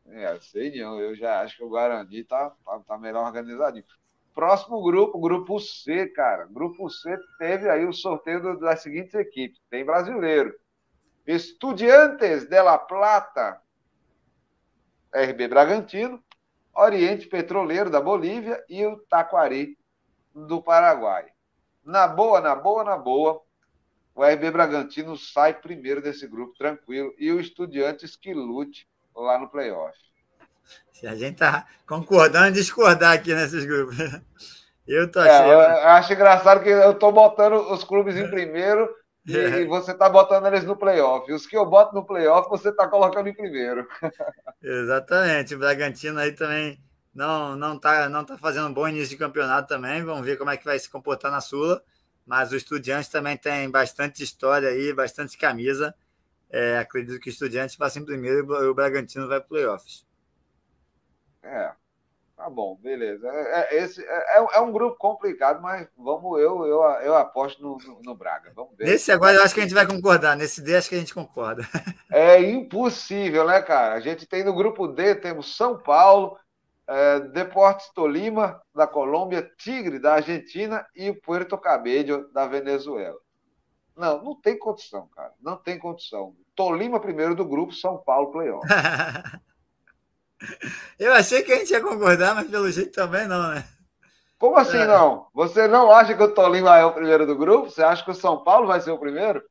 [0.06, 3.84] É, sei não, eu já acho que o Guarani tá, tá, tá melhor organizadinho.
[4.32, 6.46] Próximo grupo, grupo C, cara.
[6.46, 9.60] Grupo C teve aí o sorteio das seguintes equipes.
[9.68, 10.54] Tem brasileiro.
[11.26, 13.60] Estudiantes de La Plata,
[15.12, 16.22] RB Bragantino,
[16.74, 19.78] Oriente Petroleiro da Bolívia e o Taquari
[20.34, 21.26] do Paraguai.
[21.84, 23.43] Na boa, na boa, na boa,
[24.14, 29.48] o RB Bragantino sai primeiro desse grupo, tranquilo, e o Estudiantes que lute lá no
[29.48, 29.98] playoff.
[30.92, 33.96] Se a gente tá concordando e discordar aqui nesses grupos.
[34.86, 35.50] Eu tô achando.
[35.50, 38.88] É, eu acho engraçado que eu tô botando os clubes em primeiro
[39.26, 39.64] e, é.
[39.64, 41.32] você tá botando eles no playoff.
[41.32, 43.88] Os que eu boto no playoff, você tá colocando em primeiro.
[44.62, 45.54] Exatamente.
[45.54, 46.78] O Bragantino aí também
[47.14, 50.04] não, não, tá, não tá fazendo um bom início de campeonato também.
[50.04, 51.82] Vamos ver como é que vai se comportar na Sula.
[52.26, 55.94] Mas o Estudiante também tem bastante história aí, bastante camisa.
[56.50, 60.06] É, acredito que o Estudiante passa em primeiro e o Bragantino vai para playoffs.
[61.42, 61.72] É,
[62.36, 63.28] tá bom, beleza.
[63.28, 67.62] É, é esse é, é, é, um grupo complicado, mas vamos, eu, eu, eu aposto
[67.62, 68.52] no, no, no, Braga.
[68.54, 68.86] Vamos ver.
[68.86, 70.36] Nesse agora eu acho que a gente vai concordar.
[70.36, 71.68] Nesse D acho que a gente concorda.
[72.10, 73.94] É impossível, né, cara?
[73.94, 76.38] A gente tem no grupo D, temos São Paulo,
[76.86, 83.18] é, Deportes Tolima, da Colômbia, Tigre, da Argentina e o Puerto Cabello, da Venezuela.
[83.96, 85.32] Não, não tem condição, cara.
[85.40, 86.34] Não tem condição.
[86.54, 88.66] Tolima primeiro do grupo, São Paulo playoff.
[90.98, 93.64] Eu achei que a gente ia concordar, mas pelo jeito também não, né?
[94.38, 94.86] Como assim é.
[94.86, 95.28] não?
[95.32, 97.70] Você não acha que o Tolima é o primeiro do grupo?
[97.70, 99.42] Você acha que o São Paulo vai ser o primeiro?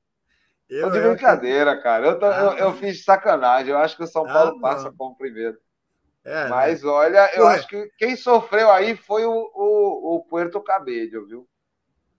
[0.70, 1.82] Eu, tô de brincadeira, eu...
[1.82, 2.06] cara.
[2.06, 3.72] Eu, tô, ah, eu, eu, fiz sacanagem.
[3.72, 5.58] Eu acho que o São Paulo ah, passa como primeiro.
[6.26, 6.50] É, né?
[6.50, 6.90] Mas né?
[6.90, 7.56] olha, eu Ué.
[7.56, 11.48] acho que quem sofreu aí foi o, o, o Puerto Cabello, viu?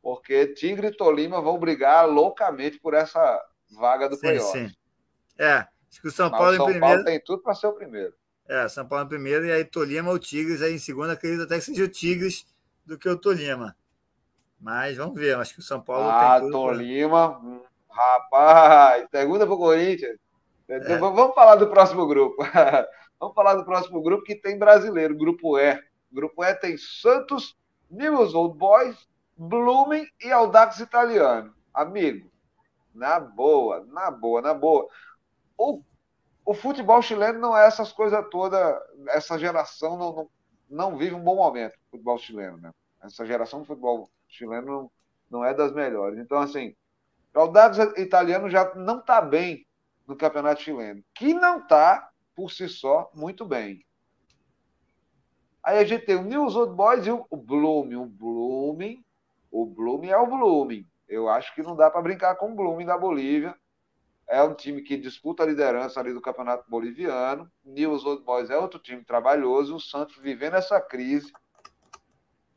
[0.03, 4.53] Porque Tigre e Tolima vão brigar loucamente por essa vaga do sim, playoff.
[4.53, 4.75] Sim.
[5.39, 7.73] É, acho que o São Paulo Mas o São Paulo tem tudo para ser o
[7.73, 8.15] primeiro.
[8.47, 11.11] É, São Paulo em primeiro e aí Tolima ou Tigres aí em segundo.
[11.11, 12.47] Acredito até que seja o Tigres
[12.85, 13.75] do que o Tolima.
[14.61, 16.53] Mas vamos ver, acho que o São Paulo ah, tem tudo.
[16.53, 17.41] Tolima,
[17.89, 17.97] pra...
[17.97, 20.19] rapaz, segunda para o Corinthians.
[20.69, 20.97] É.
[20.99, 22.43] Vamos falar do próximo grupo.
[23.19, 25.83] vamos falar do próximo grupo que tem brasileiro, grupo E.
[26.13, 27.57] Grupo E tem Santos,
[27.91, 31.55] News Old Boys, Blooming e Audax Italiano.
[31.73, 32.31] Amigo,
[32.95, 34.89] na boa, na boa, na boa.
[35.57, 35.83] O
[36.45, 38.77] o futebol chileno não é essas coisas todas,
[39.09, 40.31] essa geração não, não,
[40.69, 42.71] não, vive um bom momento, futebol chileno, né?
[43.03, 44.91] Essa geração do futebol chileno não,
[45.31, 46.19] não é das melhores.
[46.19, 46.75] Então, assim,
[47.35, 49.67] o Audax italiano já não está bem
[50.07, 53.85] no campeonato chileno, que não está, por si só, muito bem.
[55.63, 57.97] Aí a gente tem o News Old Boys e o Blooming.
[57.97, 59.05] O Blooming,
[59.51, 60.87] o Blooming é o Blooming.
[61.09, 63.55] Eu acho que não dá para brincar com o Blooming da Bolívia
[64.27, 67.51] é um time que disputa a liderança ali do Campeonato Boliviano.
[67.65, 69.77] News Old Boys é outro time trabalhoso.
[69.77, 71.33] O Santos vivendo essa crise.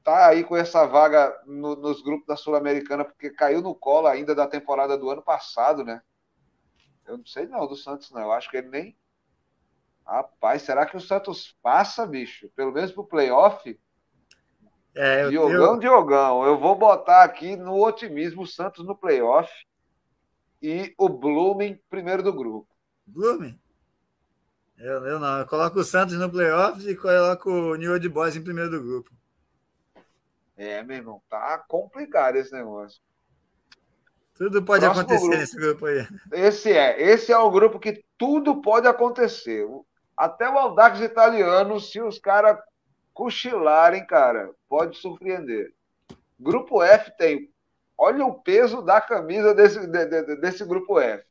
[0.04, 4.34] Tá aí com essa vaga no, nos grupos da Sul-Americana, porque caiu no colo ainda
[4.34, 6.02] da temporada do ano passado, né?
[7.06, 8.22] Eu não sei não do Santos, não.
[8.22, 8.98] Eu acho que ele nem.
[10.08, 12.50] Rapaz, será que o Santos passa, bicho?
[12.56, 13.78] Pelo menos pro playoff?
[14.96, 15.80] É, eu, Diogão, eu...
[15.80, 16.46] Diogão.
[16.46, 19.52] Eu vou botar aqui no otimismo o Santos no playoff
[20.62, 22.68] e o Blooming primeiro do grupo.
[23.06, 23.60] Blooming?
[24.78, 28.36] Eu, eu não, eu coloco o Santos no playoffs e coloco o New Old Boys
[28.36, 29.12] em primeiro do grupo.
[30.56, 33.02] É, meu irmão, tá complicado esse negócio.
[34.36, 35.38] Tudo pode Próximo acontecer grupo.
[35.38, 36.08] nesse grupo aí.
[36.32, 39.68] Esse é, esse é o grupo que tudo pode acontecer.
[40.18, 42.58] Até o Aldax italiano, se os caras
[43.14, 45.74] cochilarem, cara, pode surpreender.
[46.40, 47.50] Grupo F tem
[47.98, 51.26] Olha o peso da camisa desse, de, de, desse grupo F.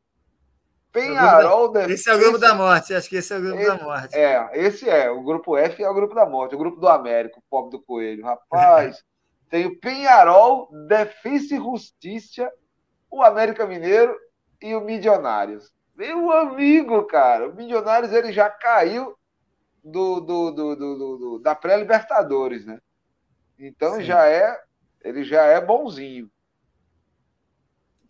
[0.91, 1.71] Penharol.
[1.71, 1.89] Da...
[1.89, 2.41] Esse é o grupo esse...
[2.41, 3.69] da morte, acho que esse é o grupo esse...
[3.69, 4.17] da morte.
[4.17, 5.09] É, esse é.
[5.09, 7.81] O grupo F é o grupo da morte, o grupo do América, o pobre do
[7.81, 8.25] Coelho.
[8.25, 9.05] Rapaz,
[9.49, 12.51] tem o Penharol, Defensa e Justiça,
[13.09, 14.17] o América Mineiro
[14.61, 15.73] e o Milionários.
[15.97, 19.17] Meu amigo, cara, o Milionários ele já caiu
[19.83, 22.81] do, do, do, do da pré-Libertadores, né?
[23.59, 24.03] Então Sim.
[24.03, 24.63] já é,
[25.03, 26.31] ele já é bonzinho.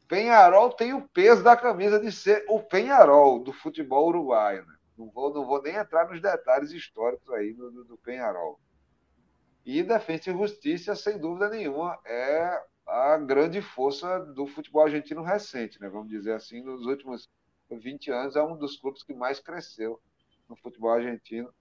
[0.09, 4.65] Penharol tem o peso da camisa de ser o Penharol do futebol uruguaio.
[4.67, 4.75] Né?
[4.99, 8.59] Não, vou, não vou nem entrar nos detalhes históricos aí do, do, do Penharol.
[9.65, 15.81] E Defensa e Justiça, sem dúvida nenhuma, é a grande força do futebol argentino recente,
[15.81, 15.89] né?
[15.89, 17.29] vamos dizer assim, nos últimos
[17.71, 20.01] 20 anos, é um dos clubes que mais cresceu
[20.49, 21.53] no futebol argentino.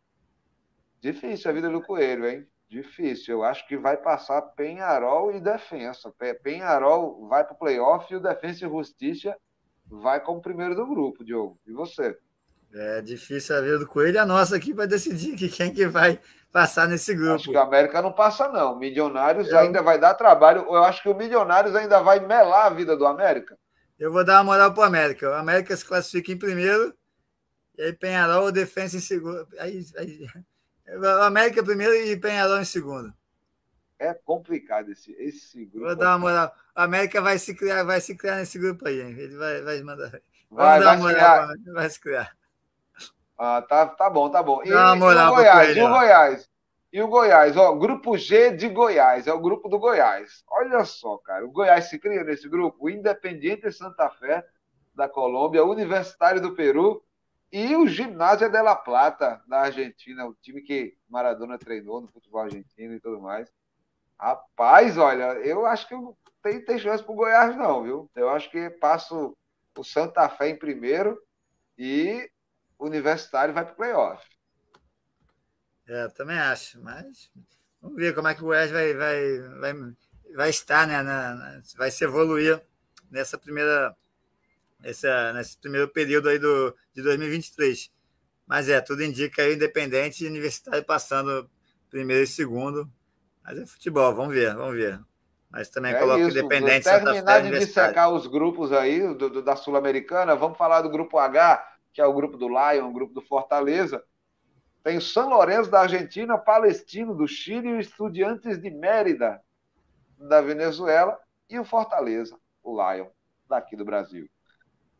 [1.01, 2.47] Difícil a vida do Coelho, hein?
[2.69, 3.35] Difícil.
[3.35, 6.13] Eu acho que vai passar Penharol e Defensa.
[6.41, 9.35] Penharol vai para o playoff e o Defensa e Justiça
[9.87, 11.59] vai como primeiro do grupo, Diogo.
[11.65, 12.17] E você?
[12.73, 14.19] É difícil a vida do Coelho.
[14.19, 16.19] A nossa aqui vai decidir que quem que vai
[16.51, 17.35] passar nesse grupo.
[17.35, 18.77] Acho que o América não passa, não.
[18.77, 19.59] Milionários eu...
[19.59, 20.61] ainda vai dar trabalho.
[20.61, 23.57] Eu acho que o Milionários ainda vai melar a vida do América.
[23.99, 25.29] Eu vou dar uma moral para o América.
[25.29, 26.93] O América se classifica em primeiro,
[27.77, 29.47] e aí Penharol, Defensa em segundo.
[29.59, 30.27] Aí, aí
[31.21, 33.13] América primeiro e Penharol em segundo.
[33.97, 35.87] É complicado esse, esse grupo.
[35.87, 36.55] Vou dar uma moral.
[36.75, 39.15] A América vai se criar, vai se criar nesse grupo aí, hein?
[39.17, 40.21] Ele vai, vai mandar.
[40.51, 42.35] Vai, vai, moral, vai se criar.
[43.37, 44.61] Ah, tá, tá bom, tá bom.
[44.63, 46.49] E, e o Goiás, e o Goiás?
[46.95, 50.45] E o Goiás, ó, grupo G de Goiás, é o grupo do Goiás.
[50.49, 54.47] Olha só, cara, o Goiás se cria nesse grupo, o Independiente Santa Fé
[54.95, 57.03] da Colômbia, Universitário do Peru
[57.51, 62.39] e o Ginásio de La Plata, da Argentina, o time que Maradona treinou no futebol
[62.39, 63.51] argentino e tudo mais.
[64.17, 65.95] Rapaz, olha, eu acho que
[66.41, 68.09] tem, tem chance pro Goiás, não, viu?
[68.15, 69.35] Eu acho que passo
[69.77, 71.21] o Santa Fé em primeiro
[71.77, 72.31] e
[72.79, 74.34] o Universitário vai pro playoff.
[75.87, 77.31] É, também acho, mas
[77.81, 79.73] vamos ver como é que o Goiás vai, vai, vai,
[80.35, 81.01] vai estar, né?
[81.03, 82.61] Na, na, vai se evoluir
[83.11, 83.95] nessa primeira
[84.83, 87.91] essa, nesse primeiro período aí do, de 2023.
[88.47, 91.49] Mas é, tudo indica aí Independente e Universitário passando
[91.89, 92.89] primeiro e segundo.
[93.43, 94.99] Mas é futebol, vamos ver, vamos ver.
[95.49, 96.37] Mas também é coloca isso.
[96.37, 101.17] Independente terminar de dissecar os grupos aí do, do da Sul-Americana, vamos falar do grupo
[101.17, 104.03] H, que é o grupo do Lion, o grupo do Fortaleza.
[104.85, 109.41] Tem o São Lourenço da Argentina, Palestino do Chile e o Estudiantes de Mérida
[110.15, 111.19] da Venezuela
[111.49, 113.07] e o Fortaleza, o Lion,
[113.49, 114.29] daqui do Brasil.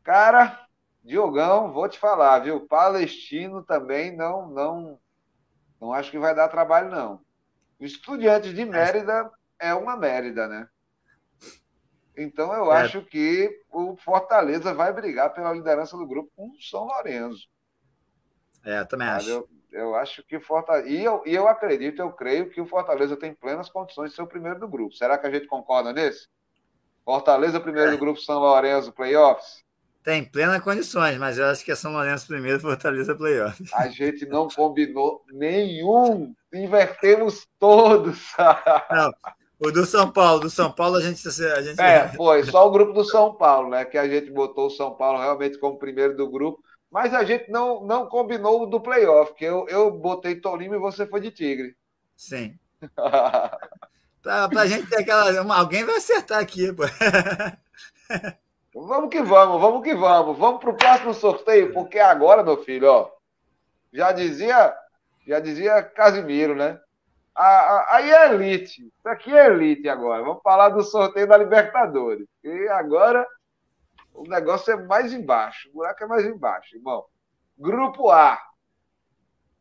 [0.03, 0.59] Cara,
[1.03, 2.65] Diogão, vou te falar, viu?
[2.65, 4.99] Palestino também não, não,
[5.79, 7.21] não acho que vai dar trabalho, não.
[7.79, 10.67] O Estudiantes de Mérida é uma Mérida, né?
[12.17, 12.81] Então eu é.
[12.81, 17.47] acho que o Fortaleza vai brigar pela liderança do grupo com o São Lourenço.
[18.63, 19.47] É, eu também acho.
[19.75, 20.87] Eu, acho que Fortaleza.
[20.87, 24.21] E eu, e eu acredito, eu creio que o Fortaleza tem plenas condições de ser
[24.21, 24.95] o primeiro do grupo.
[24.95, 26.27] Será que a gente concorda nesse?
[27.03, 27.91] Fortaleza, primeiro é.
[27.91, 29.63] do grupo, São Lourenço, playoffs?
[30.01, 33.61] Tem plena condições, mas eu acho que é São Lourenço primeiro, Fortaleza playoff.
[33.73, 38.33] A gente não combinou nenhum, invertemos todos.
[38.91, 39.11] Não,
[39.59, 41.81] o do São Paulo, do São Paulo a gente, a gente.
[41.81, 43.83] É, foi só o grupo do São Paulo, né?
[43.83, 46.63] Que a gente botou o São Paulo realmente como primeiro do grupo,
[46.95, 50.79] mas a gente não, não combinou o do playoff, que eu, eu botei Tolima e
[50.79, 51.75] você foi de Tigre.
[52.15, 52.57] Sim.
[54.23, 55.57] pra, pra gente ter aquela.
[55.57, 56.83] Alguém vai acertar aqui, pô.
[58.73, 60.37] Vamos que vamos, vamos que vamos.
[60.37, 63.09] Vamos para o próximo sorteio, porque agora, meu filho, ó,
[63.91, 64.73] já dizia,
[65.25, 66.79] já dizia Casimiro, né?
[67.35, 68.81] Aí é elite.
[68.97, 70.23] Isso aqui é elite agora.
[70.23, 72.25] Vamos falar do sorteio da Libertadores.
[72.43, 73.25] E agora
[74.15, 75.69] o negócio é mais embaixo.
[75.69, 77.05] O buraco é mais embaixo, irmão.
[77.57, 78.39] Grupo A.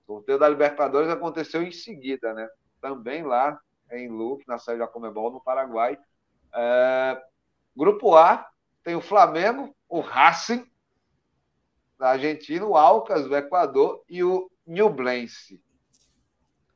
[0.07, 2.49] O sorteio da Libertadores aconteceu em seguida, né?
[2.81, 3.59] Também lá
[3.91, 5.99] em Luque, na sede da Comebol, no Paraguai.
[6.55, 7.23] É...
[7.77, 8.49] Grupo A,
[8.83, 10.65] tem o Flamengo, o Racing
[11.99, 15.63] da Argentina, o Alcas do Equador e o Nublense.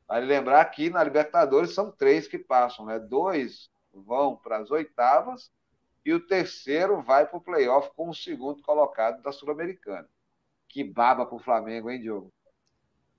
[0.07, 2.99] Vale lembrar que na Libertadores são três que passam, né?
[2.99, 5.51] Dois vão para as oitavas
[6.05, 10.07] e o terceiro vai para o playoff com o segundo colocado da Sul-Americana.
[10.67, 12.31] Que baba para o Flamengo, hein, Diogo?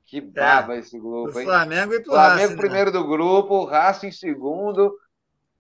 [0.04, 1.46] Que baba é, esse grupo, hein?
[1.46, 2.56] Flamengo e pro Flamengo Racing, né?
[2.56, 2.98] primeiro né?
[2.98, 4.98] do grupo, Racing segundo,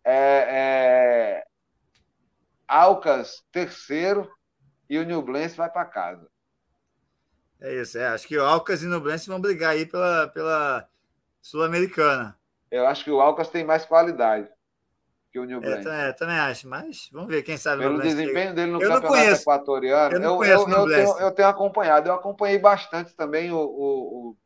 [0.04, 0.14] é,
[0.48, 1.44] é,
[2.66, 4.30] Alcas, terceiro,
[4.88, 6.28] e o Nublense vai para casa.
[7.60, 8.08] É isso, é.
[8.08, 10.88] Acho que o Alcas e o Nublense vão brigar aí pela, pela
[11.40, 12.36] Sul-Americana.
[12.70, 14.48] Eu acho que o Alcas tem mais qualidade
[15.30, 15.80] que o Nublense.
[15.80, 17.82] É, também, também acho, mas vamos ver quem sabe.
[17.82, 22.08] Pelo desempenho dele no eu campeonato equatoriano, eu, eu, eu, eu, tenho, eu tenho acompanhado.
[22.08, 24.36] Eu acompanhei bastante também o, o,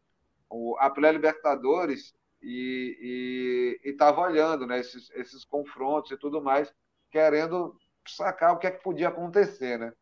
[0.50, 6.72] o a pré-Libertadores e estava olhando né, esses, esses confrontos e tudo mais,
[7.10, 7.74] querendo
[8.06, 9.92] sacar o que é que podia acontecer, né?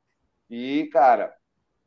[0.51, 1.33] E, cara,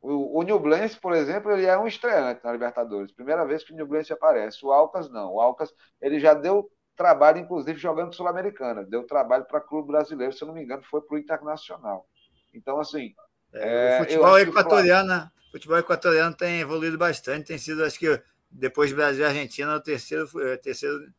[0.00, 3.12] O, o Nublense, por exemplo, ele é um estreante na Libertadores.
[3.12, 4.64] Primeira vez que o Nublense aparece.
[4.64, 5.34] O Alcas não.
[5.34, 8.84] O Alcas ele já deu trabalho, inclusive, jogando Sul-Americana.
[8.84, 12.06] Deu trabalho para clube brasileiro, se eu não me engano, foi para o Internacional.
[12.52, 13.14] Então, assim.
[13.52, 15.52] É, o futebol equatoriano, que...
[15.52, 18.20] futebol equatoriano tem evoluído bastante, tem sido, acho que
[18.50, 21.12] depois Brasil e Argentina, o terceiro, é, terceiro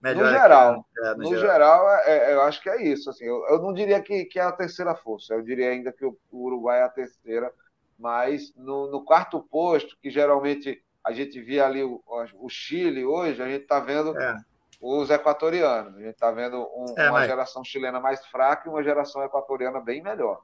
[0.00, 0.24] melhor.
[0.24, 3.10] No geral, é, no, no geral, geral é, é, eu acho que é isso.
[3.10, 6.04] Assim, eu, eu não diria que, que é a terceira força, eu diria ainda que
[6.04, 7.52] o, o Uruguai é a terceira,
[7.98, 12.02] mas no, no, quarto posto, que geralmente a gente via ali o,
[12.34, 14.36] o Chile hoje, a gente está vendo é.
[14.80, 15.94] Os equatorianos.
[15.96, 17.28] A gente está vendo um, é, uma mas...
[17.28, 20.42] geração chilena mais fraca e uma geração equatoriana bem melhor.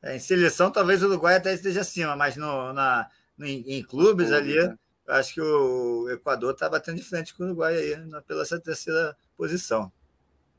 [0.00, 4.30] É, em seleção, talvez o Uruguai até esteja acima, mas no, na, no, em, clubes
[4.30, 4.76] ali, né?
[5.08, 7.96] acho que o Equador está batendo de frente com o Uruguai aí,
[8.26, 9.90] pela essa terceira posição.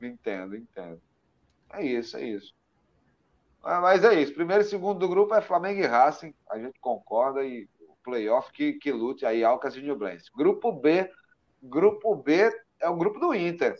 [0.01, 0.99] Entendo, entendo.
[1.71, 2.53] É isso, é isso.
[3.63, 4.33] Ah, mas é isso.
[4.33, 6.33] Primeiro e segundo do grupo é Flamengo e Racing.
[6.49, 10.29] A gente concorda e o playoff que, que lute aí Alcas e Nublense.
[10.35, 11.09] Grupo B.
[11.63, 12.51] Grupo B
[12.85, 13.75] é o grupo do Inter.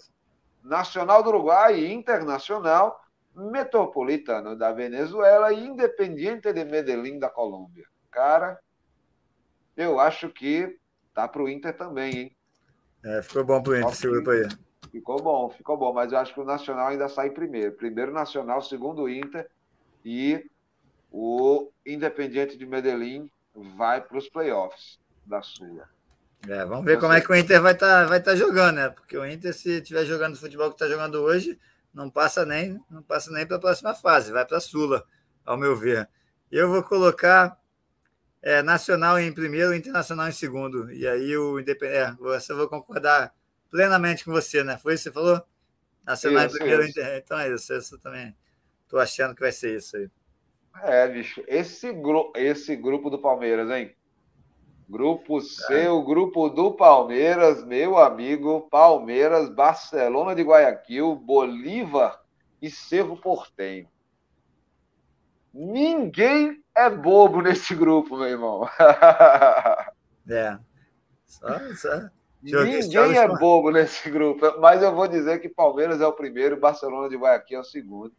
[0.64, 3.00] Nacional do Uruguai, Internacional,
[3.36, 7.86] Metropolitano da Venezuela e Independiente de Medellín da Colômbia.
[8.10, 8.60] Cara,
[9.78, 10.80] eu acho que
[11.14, 12.38] tá para o Inter também, hein?
[13.04, 14.48] É, ficou bom para o Inter esse grupo aí.
[14.92, 17.74] Ficou bom, ficou bom, mas eu acho que o Nacional ainda sai primeiro.
[17.74, 19.48] Primeiro Nacional, segundo Inter
[20.04, 20.50] e
[21.12, 25.95] o Independiente de Medellín vai para os playoffs da Sula.
[26.48, 28.90] É, vamos ver como é que o Inter vai estar tá, vai tá jogando, né?
[28.90, 31.60] Porque o Inter, se estiver jogando o futebol que está jogando hoje,
[31.94, 35.04] não passa nem não passa nem para a próxima fase, vai para a Sula,
[35.46, 36.08] ao meu ver.
[36.52, 37.58] Eu vou colocar
[38.46, 40.92] é, Nacional em primeiro, Internacional em segundo.
[40.92, 41.98] E aí o Independente.
[41.98, 42.16] É,
[42.50, 43.34] eu vou concordar
[43.72, 44.78] plenamente com você, né?
[44.78, 45.42] Foi isso que você falou?
[46.06, 47.00] Nacional isso, em primeiro, isso.
[47.00, 47.74] então é isso.
[47.74, 48.36] Essa também.
[48.88, 50.10] Tô achando que vai ser isso aí.
[50.84, 51.44] É, bicho.
[51.48, 52.32] Esse, gru...
[52.36, 53.96] esse grupo do Palmeiras, hein?
[54.88, 58.68] Grupo C, o grupo do Palmeiras, meu amigo.
[58.70, 62.22] Palmeiras, Barcelona de Guayaquil, Bolívar
[62.62, 63.90] e Cerro Portenho.
[65.54, 68.70] Ninguém é bobo nesse grupo, meu irmão.
[70.30, 70.60] é.
[71.26, 72.10] Só, só.
[72.44, 77.10] Ninguém é bobo nesse grupo, mas eu vou dizer que Palmeiras é o primeiro, Barcelona
[77.10, 78.14] de Guayaquil é o segundo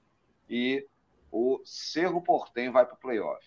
[0.51, 0.85] e
[1.31, 3.45] o Cerro Portem vai para o playoff.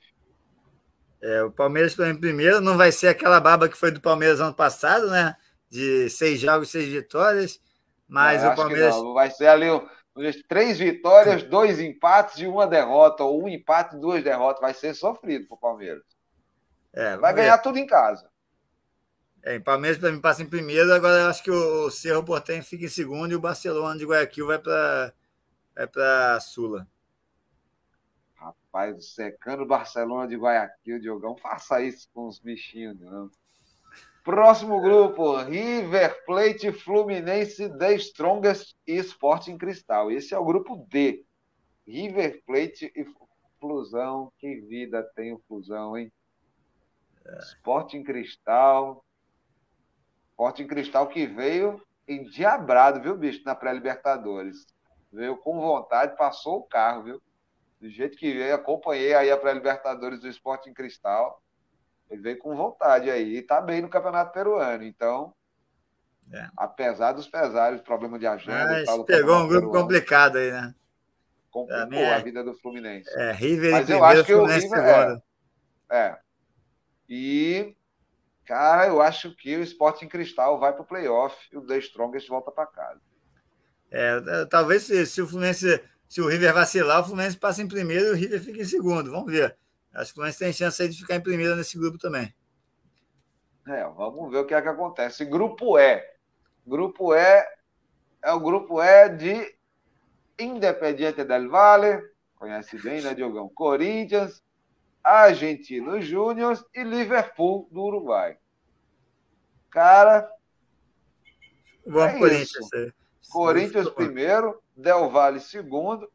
[1.21, 4.53] É, o Palmeiras em primeiro, não vai ser aquela baba que foi do Palmeiras ano
[4.53, 5.35] passado, né?
[5.69, 7.59] De seis jogos, seis vitórias,
[8.07, 8.95] mas é, o Palmeiras.
[9.13, 9.67] Vai ser ali
[10.47, 14.61] três vitórias, dois empates e uma derrota, ou um empate e duas derrotas.
[14.61, 16.03] Vai ser sofrido para o Palmeiras.
[16.93, 17.63] É, vai ganhar ver.
[17.63, 18.29] tudo em casa.
[19.43, 22.61] É, o Palmeiras para mim passa em primeiro, agora eu acho que o Cerro Portem
[22.61, 25.13] fica em segundo e o Barcelona de Guayaquil vai para
[25.75, 26.87] vai para Sula.
[28.71, 33.29] Rapaz, secando o Barcelona de Guayaquil, Diogão, faça isso com os bichinhos, não.
[34.23, 40.11] Próximo grupo, River Plate, Fluminense, The Strongest e Sporting Cristal.
[40.11, 41.25] Esse é o grupo D.
[41.87, 43.07] River Plate e
[43.59, 44.31] Flusão.
[44.37, 46.11] Que vida tem o Flusão, hein?
[47.39, 49.03] Sporting Cristal.
[50.29, 54.67] Sporting Cristal que veio endiabrado, viu, bicho, na pré-Libertadores.
[55.11, 57.21] Veio com vontade, passou o carro, viu?
[57.79, 61.41] Do jeito que veio, acompanhei aí a pré-Libertadores do Sporting Cristal
[62.09, 64.83] ele veio com vontade aí e está bem no Campeonato Peruano.
[64.83, 65.33] Então,
[66.33, 66.47] é.
[66.57, 69.05] apesar dos pesares, problema de agenda Mas.
[69.05, 70.73] Pegou um grupo peruano, complicado aí, né?
[71.51, 73.09] Complicou é, a vida do Fluminense.
[73.15, 75.21] É, River Mas eu acho que o River é,
[75.91, 76.17] é.
[77.07, 77.75] E,
[78.45, 82.27] cara, eu acho que o Sporting Cristal vai para o playoff e o The Strongest
[82.27, 83.01] volta para casa.
[83.91, 87.67] É, é, talvez se, se, o Fluminense, se o River vacilar, o Fluminense passa em
[87.67, 89.11] primeiro e o River fica em segundo.
[89.11, 89.55] Vamos ver.
[89.93, 92.33] Acho que o Fluminense tem chance de ficar em primeiro nesse grupo também.
[93.67, 95.23] É, vamos ver o que é que acontece.
[95.23, 96.03] Grupo E.
[96.65, 97.45] Grupo E
[98.23, 99.55] é o grupo E de
[100.39, 102.01] Independiente del Valle,
[102.35, 103.49] conhece bem, né, Diogão?
[103.49, 104.41] Corinthians,
[105.03, 108.37] Argentinos Júnior e Liverpool do Uruguai.
[109.69, 110.27] Cara.
[111.85, 112.73] Vamos é Corinthians.
[112.73, 112.91] É.
[113.29, 116.09] Corinthians primeiro, Del Valle segundo,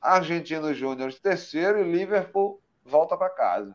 [0.00, 3.74] Argentino Júnior terceiro e Liverpool volta para casa.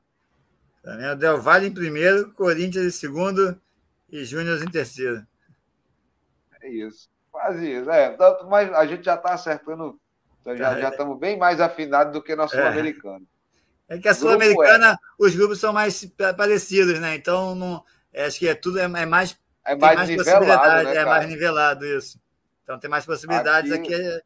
[0.84, 3.60] Também o Del Valle em primeiro, Corinthians em segundo
[4.10, 5.26] e Júnior em terceiro.
[6.62, 7.10] É isso.
[7.32, 7.90] Quase isso.
[7.90, 8.16] É,
[8.48, 10.00] mas a gente já está acertando,
[10.42, 10.82] então já, é.
[10.82, 12.60] já estamos bem mais afinados do que nosso é.
[12.60, 13.28] sul-americano.
[13.90, 14.96] É que a Sul-Americana, é.
[15.18, 16.06] os grupos são mais
[16.38, 17.16] parecidos, né?
[17.16, 17.84] Então, não,
[18.14, 19.36] é, acho que é tudo é, é mais.
[19.72, 20.84] É mais, mais nivelado.
[20.84, 22.20] Né, é mais nivelado, isso.
[22.64, 23.94] Então tem mais possibilidades aqui.
[23.94, 24.22] aqui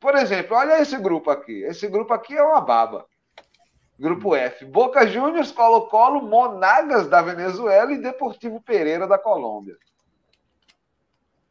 [0.00, 1.62] por exemplo, olha esse grupo aqui.
[1.64, 3.06] Esse grupo aqui é uma baba.
[3.98, 9.76] Grupo F, Boca Juniors, Colo-Colo, Monagas da Venezuela e Deportivo Pereira da Colômbia.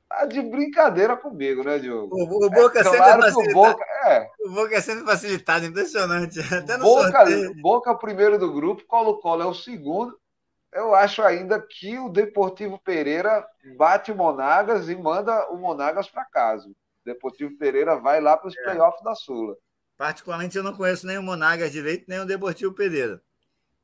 [0.08, 2.16] Tá de brincadeira comigo, né, Diogo?
[2.16, 4.30] O, o Boca é, claro sempre o Boca, é.
[4.46, 6.40] O Boca é sempre facilitado, impressionante.
[6.54, 7.26] Até no Boca,
[7.62, 10.18] Boca é o primeiro do grupo, Colo-Colo é o segundo.
[10.78, 13.44] Eu acho ainda que o Deportivo Pereira
[13.76, 16.70] bate o Monagas e manda o Monagas para casa.
[16.70, 18.64] O Deportivo Pereira vai lá para os é.
[18.64, 19.58] playoffs da Sula.
[19.98, 23.20] Particularmente, eu não conheço nem o Monagas direito, nem o Deportivo Pereira.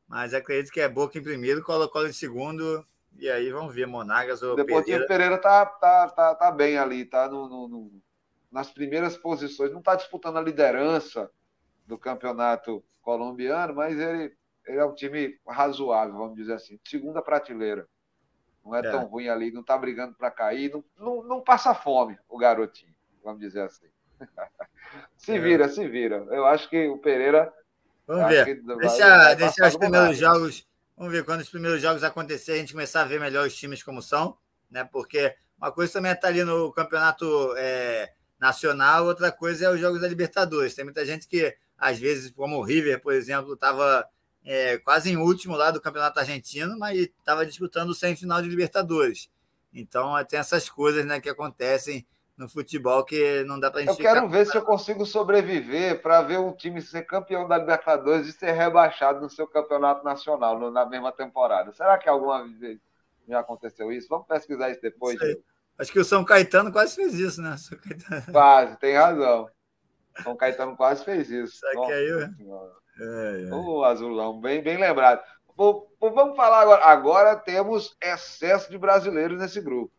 [0.07, 2.85] Mas acredito que é Boca em primeiro, Colo-Colo em segundo.
[3.17, 5.07] E aí vamos ver Monagas ou Deportivo Pereira.
[5.07, 8.01] Pereira tá, tá, tá, tá bem ali, tá no, no, no,
[8.51, 9.71] nas primeiras posições.
[9.71, 11.27] Não está disputando a liderança
[11.87, 14.31] do campeonato colombiano, mas ele,
[14.67, 16.79] ele é um time razoável, vamos dizer assim.
[16.83, 17.87] Segunda prateleira.
[18.63, 18.91] Não é, é.
[18.91, 22.95] tão ruim ali, não está brigando para cair, não, não, não passa fome o garotinho,
[23.23, 23.87] vamos dizer assim.
[25.17, 26.17] Se vira, se vira.
[26.29, 27.51] Eu acho que o Pereira.
[28.05, 28.61] Vamos ver.
[28.61, 30.67] Deixa, deixa os primeiros jogos.
[30.95, 33.81] Vamos ver quando os primeiros jogos acontecerem, a gente começar a ver melhor os times
[33.81, 34.37] como são,
[34.69, 34.83] né?
[34.83, 39.69] Porque uma coisa também é estar tá ali no campeonato é, nacional, outra coisa é
[39.69, 40.75] os jogos da Libertadores.
[40.75, 44.05] Tem muita gente que, às vezes, como o River, por exemplo, estava
[44.45, 49.29] é, quase em último lá do campeonato argentino, mas estava disputando o semifinal de Libertadores.
[49.73, 52.05] Então, tem essas coisas né, que acontecem
[52.37, 53.89] no futebol que não dá para gente.
[53.91, 58.27] Eu quero ver se eu consigo sobreviver para ver um time ser campeão da Libertadores
[58.27, 61.71] e ser rebaixado no seu campeonato nacional no, na mesma temporada.
[61.71, 62.79] Será que alguma vez
[63.27, 64.07] já aconteceu isso?
[64.09, 65.17] Vamos pesquisar isso depois.
[65.77, 67.55] Acho que o São Caetano quase fez isso, né?
[68.31, 69.49] Quase, tem razão.
[70.23, 71.57] São Caetano quase fez isso.
[71.57, 72.29] Será que aí,
[72.99, 73.53] é.
[73.53, 75.23] O azulão, bem, bem lembrado.
[75.55, 76.85] Vamos falar agora.
[76.85, 79.91] Agora temos excesso de brasileiros nesse grupo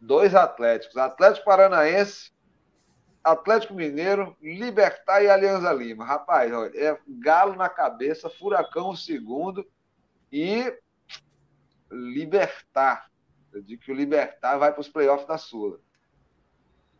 [0.00, 2.30] dois Atléticos, Atlético Paranaense,
[3.22, 6.04] Atlético Mineiro, Libertar e Alianza Lima.
[6.04, 9.66] Rapaz, olha, é Galo na cabeça, Furacão o segundo
[10.30, 10.72] e
[11.90, 13.10] Libertar.
[13.52, 15.78] Eu digo que o Libertar vai para os playoffs da Sula.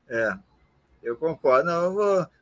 [0.08, 0.30] É,
[1.02, 1.70] eu concordo.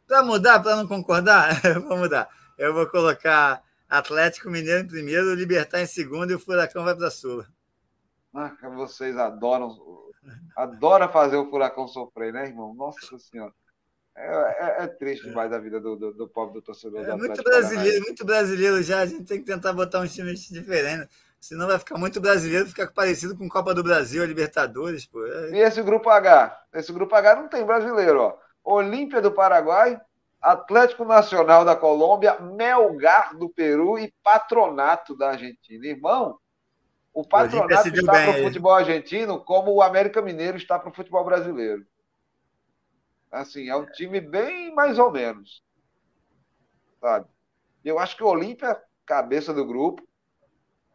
[0.06, 2.28] Para mudar, para não concordar, vou mudar.
[2.58, 7.08] Eu vou colocar Atlético Mineiro em primeiro, Libertar em segundo e o Furacão vai para
[7.08, 7.46] a Sula.
[8.34, 9.68] Ah, vocês adoram
[10.56, 12.74] Adora fazer o furacão sofrer, né, irmão?
[12.74, 13.52] Nossa Senhora.
[14.16, 17.00] É, é, é triste demais a vida do, do, do pobre do torcedor.
[17.00, 19.00] É do muito brasileiro, muito brasileiro já.
[19.00, 21.08] A gente tem que tentar botar um time diferente.
[21.40, 25.04] Senão vai ficar muito brasileiro, ficar parecido com Copa do Brasil, a Libertadores.
[25.04, 25.26] Pô.
[25.26, 25.50] É...
[25.50, 26.64] E esse grupo H?
[26.72, 28.38] Esse grupo H não tem brasileiro, ó.
[28.62, 30.00] Olímpia do Paraguai,
[30.44, 35.86] Atlético Nacional da Colômbia, Melgar do Peru e Patronato da Argentina.
[35.86, 36.38] Irmão,
[37.14, 41.24] o patronato está para o futebol argentino como o América Mineiro está para o futebol
[41.24, 41.86] brasileiro.
[43.32, 45.64] Assim, é um time bem mais ou menos.
[47.00, 47.26] Sabe?
[47.82, 50.06] Eu acho que o Olímpia é cabeça do grupo.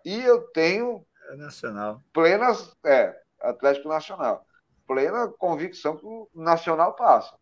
[0.05, 1.03] E eu tenho.
[1.31, 2.03] É nacional.
[2.13, 2.77] Plenas.
[2.85, 4.45] É, Atlético Nacional.
[4.85, 7.35] Plena convicção que o Nacional passa.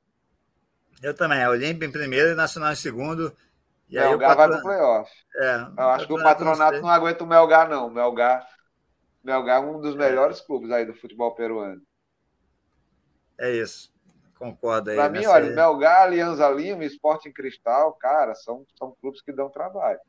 [1.02, 1.44] Eu também.
[1.44, 3.36] A Olímpia em primeiro e Nacional em segundo.
[3.90, 4.36] E Melgar aí o patron...
[4.36, 5.12] vai para o playoff.
[5.36, 7.88] É, eu acho que o patronato não, não aguenta o Melgar, não.
[7.88, 8.48] O Melgar
[9.28, 11.82] Melgar é um dos melhores clubes aí do futebol peruano.
[13.38, 13.94] É isso.
[14.40, 14.96] Concordo aí.
[14.96, 19.50] Para mim, olha, Melgar, Alianza Lima, Esporte em Cristal, cara, são, são clubes que dão
[19.50, 20.00] trabalho.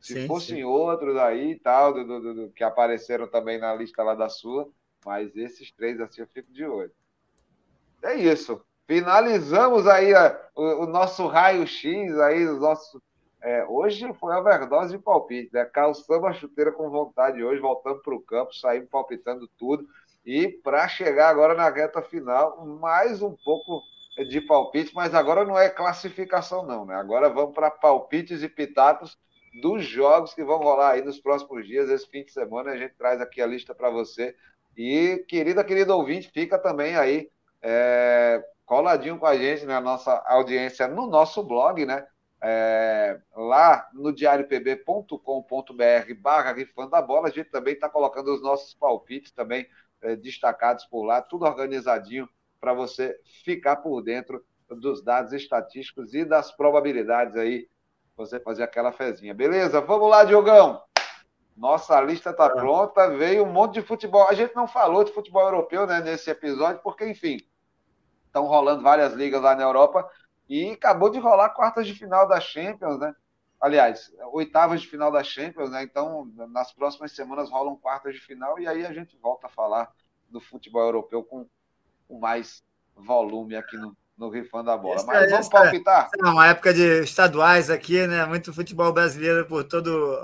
[0.00, 0.64] Se sim, fossem sim.
[0.64, 4.70] outros aí e tal, do, do, do, que apareceram também na lista lá da sua,
[5.04, 6.92] mas esses três assim eu fico de olho.
[8.02, 8.64] É isso.
[8.86, 10.12] Finalizamos aí
[10.54, 13.00] o, o nosso raio-x aí, os nossos
[13.44, 15.66] é, hoje foi overdose de palpite, né?
[15.66, 19.86] Calçamos a chuteira com vontade hoje, voltando para o campo, saímos palpitando tudo.
[20.24, 23.82] E para chegar agora na reta final, mais um pouco
[24.30, 26.94] de palpite, mas agora não é classificação, não, né?
[26.94, 29.18] Agora vamos para palpites e pitacos
[29.60, 32.70] dos jogos que vão rolar aí nos próximos dias, esse fim de semana.
[32.70, 34.34] A gente traz aqui a lista para você.
[34.74, 37.28] E, querida, querido ouvinte, fica também aí
[37.60, 42.06] é, coladinho com a gente na nossa audiência no nosso blog, né?
[42.46, 48.74] é, lá no diariopb.com.br barra rifando a bola, a gente também está colocando os nossos
[48.74, 49.66] palpites também
[50.02, 52.28] é, destacados por lá, tudo organizadinho
[52.60, 57.66] para você ficar por dentro dos dados estatísticos e das probabilidades aí,
[58.14, 59.32] você fazer aquela fezinha.
[59.32, 59.80] Beleza?
[59.80, 60.82] Vamos lá, Diogão!
[61.56, 64.28] Nossa lista está pronta, veio um monte de futebol.
[64.28, 67.38] A gente não falou de futebol europeu né, nesse episódio, porque, enfim,
[68.34, 70.10] estão rolando várias ligas lá na Europa,
[70.48, 73.14] e acabou de rolar quartas de final da Champions, né?
[73.60, 75.84] Aliás, oitavas de final da Champions, né?
[75.84, 79.90] Então, nas próximas semanas rolam quartas de final e aí a gente volta a falar
[80.28, 81.46] do futebol europeu com,
[82.06, 82.62] com mais
[82.94, 85.02] volume aqui no, no Rifando da Bola.
[85.06, 86.10] Mas vamos palpitar?
[86.18, 88.26] É uma época de estaduais aqui, né?
[88.26, 90.18] Muito futebol brasileiro por todo,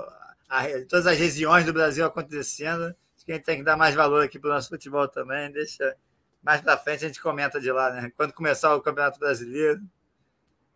[0.47, 2.93] a, todas as regiões do Brasil acontecendo.
[3.15, 5.51] Acho que a gente tem que dar mais valor aqui para o nosso futebol também.
[5.51, 5.95] Deixa
[6.41, 8.11] mais para frente a gente comenta de lá, né?
[8.15, 9.81] Quando começar o Campeonato Brasileiro.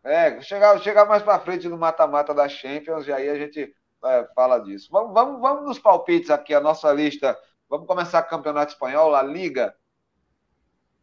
[0.04, 4.28] É, chegar, chegar mais para frente no mata-mata da Champions, e aí a gente é,
[4.36, 4.90] fala disso.
[4.92, 7.38] Vamos, vamos, vamos nos palpites aqui, a nossa lista.
[7.68, 9.76] Vamos começar o Campeonato Espanhol, a Liga.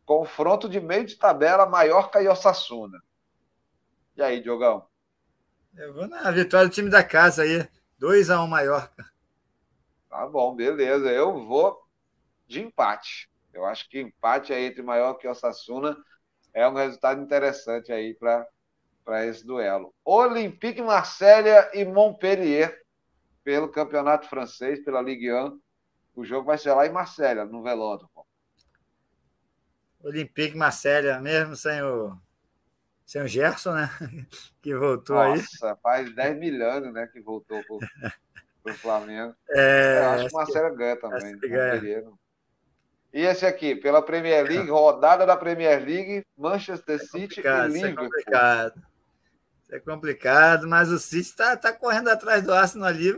[0.06, 3.02] Confronto de meio de tabela, Mallorca e Osasuna.
[4.16, 4.86] E aí, Diogão?
[5.74, 7.66] Eu vou na vitória do time da casa aí.
[8.00, 9.10] 2x1 um Mallorca.
[10.08, 11.10] Tá bom, beleza.
[11.10, 11.82] Eu vou
[12.46, 13.31] de empate.
[13.52, 15.96] Eu acho que empate aí entre Mallorca e Osasuna
[16.54, 19.94] é um resultado interessante aí para esse duelo.
[20.04, 22.82] Olympique Marselha e Montpellier
[23.44, 25.58] pelo campeonato francês, pela Ligue 1.
[26.14, 28.26] O jogo vai ser lá em Marselha, no Velódromo.
[30.02, 32.16] Olympique Marselha, mesmo sem o,
[33.06, 33.88] sem o Gerson, né?
[34.60, 35.38] Que voltou Nossa, aí.
[35.38, 37.62] Nossa, faz 10 mil anos né, que voltou
[38.62, 39.34] para o Flamengo.
[39.50, 41.38] É, Eu acho que o Marcelo ganha também.
[41.38, 42.12] Ganha.
[43.12, 48.04] E esse aqui, pela Premier League, rodada da Premier League, Manchester é City e Liverpool.
[48.04, 48.82] É complicado
[49.72, 53.16] é complicado, mas o City está tá correndo atrás do Arsenal ali,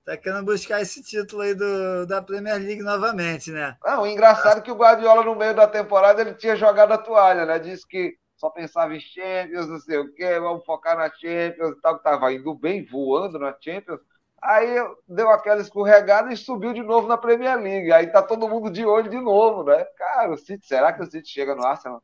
[0.00, 3.76] está querendo buscar esse título aí do, da Premier League novamente, né?
[3.84, 6.98] Não, o engraçado é que o Guardiola, no meio da temporada, ele tinha jogado a
[6.98, 7.56] toalha, né?
[7.60, 11.80] Disse que só pensava em Champions, não sei o quê, vamos focar na Champions e
[11.80, 14.00] tal, que estava indo bem, voando na Champions.
[14.42, 14.74] Aí
[15.06, 17.92] deu aquela escorregada e subiu de novo na Premier League.
[17.92, 19.84] Aí tá todo mundo de olho de novo, né?
[19.96, 22.02] Cara, o City, será que o City chega no Arsenal?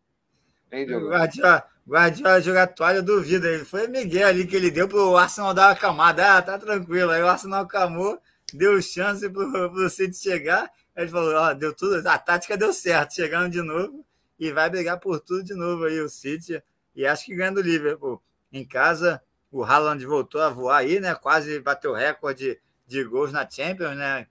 [0.71, 3.47] Guardiola, Guardiola jogar toalha, duvido.
[3.47, 6.37] Ele foi Miguel ali que ele deu pro Arsenal dar uma acalmada.
[6.37, 7.11] Ah, tá tranquilo.
[7.11, 8.21] Aí o Arsenal acalmou,
[8.53, 10.71] deu chance pro, pro City chegar.
[10.95, 13.15] Aí ele falou: ó, deu tudo, a tática deu certo.
[13.15, 14.05] Chegando de novo
[14.39, 16.63] e vai brigar por tudo de novo aí o City.
[16.95, 18.23] E acho que ganha do Liverpool.
[18.53, 19.21] Em casa,
[19.51, 21.15] o Haaland voltou a voar aí, né?
[21.15, 24.27] Quase bateu recorde de gols na Champions, né?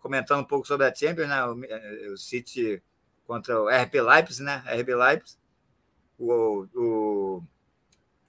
[0.00, 1.44] Comentando um pouco sobre a Champions, né?
[1.44, 2.82] O, o City
[3.26, 4.62] contra o RB Leipzig, né?
[4.66, 5.38] RB Leipzig
[6.18, 7.42] o, o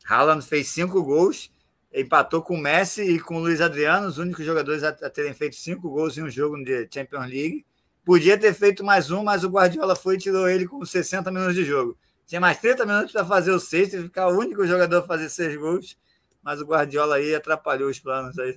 [0.07, 1.51] Haaland fez cinco gols,
[1.93, 5.33] empatou com o Messi e com o Luiz Adriano, os únicos jogadores a, a terem
[5.33, 7.65] feito cinco gols em um jogo de Champions League.
[8.03, 11.55] Podia ter feito mais um, mas o Guardiola foi e tirou ele com 60 minutos
[11.55, 11.97] de jogo.
[12.27, 15.29] Tinha mais 30 minutos para fazer o sexto e ficar o único jogador a fazer
[15.29, 15.97] seis gols,
[16.45, 18.55] mas o Guardiola aí atrapalhou os planos aí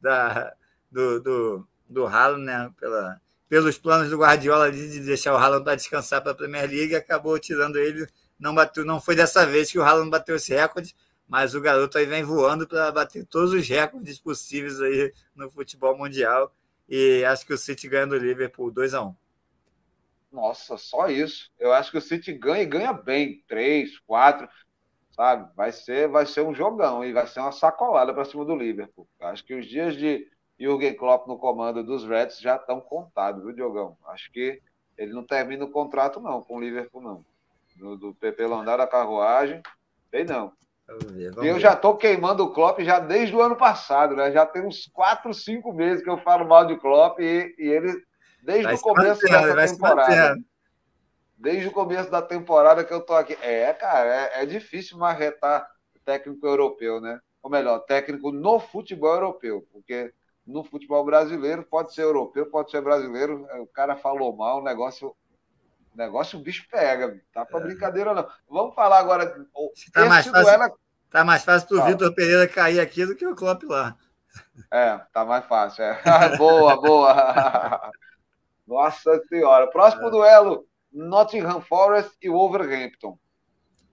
[0.00, 0.54] da,
[0.90, 2.72] do, do, do Haaland, né?
[2.80, 6.94] Pela, pelos planos do Guardiola de deixar o Haaland para descansar para a Premier League,
[6.94, 8.06] acabou tirando ele
[8.38, 10.94] não bateu, não foi dessa vez que o Haaland bateu esse recorde,
[11.26, 15.96] mas o garoto aí vem voando para bater todos os recordes possíveis aí no futebol
[15.98, 16.54] mundial.
[16.88, 19.14] E acho que o City ganha do Liverpool 2 a 1
[20.32, 21.50] Nossa, só isso.
[21.58, 23.44] Eu acho que o City ganha e ganha bem.
[23.46, 24.48] 3, 4,
[25.18, 25.50] sabe?
[25.56, 29.08] Vai ser, vai ser um jogão e vai ser uma sacolada para cima do Liverpool.
[29.20, 30.24] Acho que os dias de
[30.58, 33.96] Jürgen Klopp no comando dos Reds já estão contados, viu, Diogão?
[34.06, 34.62] Acho que
[34.96, 37.24] ele não termina o contrato, não, com o Liverpool, não
[37.78, 39.62] do, do pelo andar da carruagem.
[40.10, 40.52] Sei não.
[41.10, 41.60] Ver, eu ver.
[41.60, 44.32] já estou queimando o Klopp já desde o ano passado, né?
[44.32, 48.02] Já tem uns 4, 5 meses que eu falo mal de Klopp e, e ele,
[48.42, 50.36] desde vai o começo dessa temporada.
[51.38, 53.38] Desde o começo da temporada que eu tô aqui.
[53.40, 55.70] É, cara, é, é difícil marretar
[56.04, 57.20] técnico europeu, né?
[57.42, 60.12] Ou melhor, técnico no futebol europeu, porque
[60.44, 63.46] no futebol brasileiro pode ser europeu, pode ser brasileiro.
[63.60, 65.14] O cara falou mal, o negócio
[65.94, 67.62] negócio o bicho pega, tá pra é.
[67.62, 68.26] brincadeira não.
[68.48, 69.26] Vamos falar agora.
[69.92, 70.78] Tá mais, fácil, duelo...
[71.10, 73.96] tá mais fácil pro Vitor Pereira cair aqui do que o Klopp lá.
[74.72, 75.82] É, tá mais fácil.
[75.84, 76.00] É.
[76.38, 77.90] boa, boa.
[78.66, 79.66] Nossa Senhora.
[79.68, 80.10] Próximo é.
[80.10, 83.18] duelo: Nottingham Forest e Wolverhampton.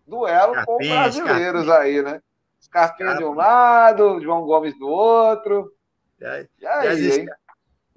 [0.07, 2.21] Duelo Scarpinha, com brasileiros aí, né?
[2.61, 5.71] Scarpinha de um lado, João Gomes do outro.
[6.19, 7.27] E aí, e aí hein?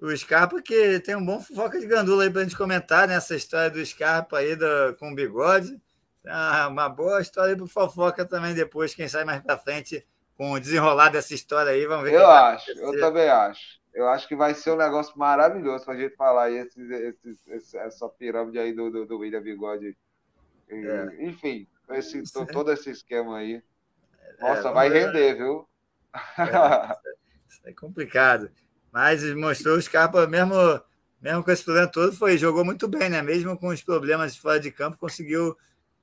[0.00, 3.34] o Scarpa, que tem um bom fofoca de gandula aí para a gente comentar nessa
[3.34, 3.38] né?
[3.38, 5.80] história do Scarpa aí do, com o bigode.
[6.26, 10.06] Ah, uma boa história para fofoca também depois, quem sai mais para frente
[10.36, 11.86] com o desenrolar dessa história aí.
[11.86, 12.14] Vamos ver.
[12.14, 13.77] Eu acho, eu também acho.
[13.94, 17.74] Eu acho que vai ser um negócio maravilhoso para a gente falar aí esses, esses,
[17.74, 19.96] essa pirâmide aí do, do, do William Bigode.
[20.68, 21.24] É.
[21.24, 23.62] Enfim, esse, todo esse esquema aí.
[24.20, 25.68] É, Nossa, é, vai render, viu?
[27.64, 28.50] É, é complicado.
[28.92, 30.54] Mas mostrou o Scarpa, mesmo,
[31.20, 33.22] mesmo com esse problema todo, foi, jogou muito bem, né?
[33.22, 35.56] Mesmo com os problemas fora de campo, conseguiu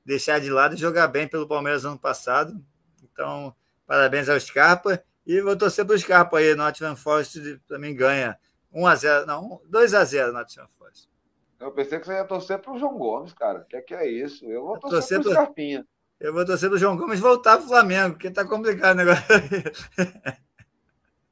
[0.06, 2.64] deixar de lado e jogar bem pelo Palmeiras ano passado.
[3.04, 3.56] Então,
[3.88, 5.04] parabéns ao Scarpa.
[5.26, 6.56] E vou torcer para o Scarpa aí.
[6.56, 8.38] Nottingham Forest também ganha
[8.74, 11.10] 1x0, não, 2x0 Nottingham Forest.
[11.60, 13.60] Eu pensei que você ia torcer para o João Gomes, cara.
[13.60, 14.46] O que é, que é isso?
[14.46, 15.86] Eu vou torcer, para o Scarpinha.
[16.20, 19.24] Eu vou torcer do João Gomes voltar pro Flamengo, porque tá complicado o negócio.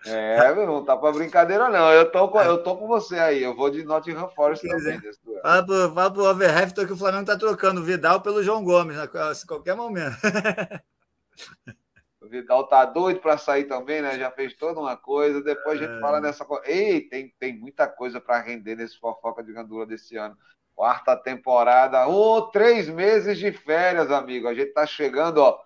[0.05, 1.89] É, não tá para brincadeira, não.
[1.91, 3.41] Eu tô, com, eu tô com você aí.
[3.41, 4.99] Eu vou de Nottingham Forest também.
[5.41, 8.97] Fala pro, fala pro Overhampton que o Flamengo tá trocando o Vidal pelo João Gomes,
[8.97, 10.17] né, a qualquer momento.
[12.23, 14.17] O Vidal tá doido para sair também, né?
[14.17, 15.43] Já fez toda uma coisa.
[15.43, 15.99] Depois a gente é.
[15.99, 16.63] fala nessa coisa.
[16.69, 20.37] Ei, tem, tem muita coisa para render nesse fofoca de gandula desse ano.
[20.75, 24.47] Quarta temporada, oh, três meses de férias, amigo.
[24.47, 25.59] A gente tá chegando, ó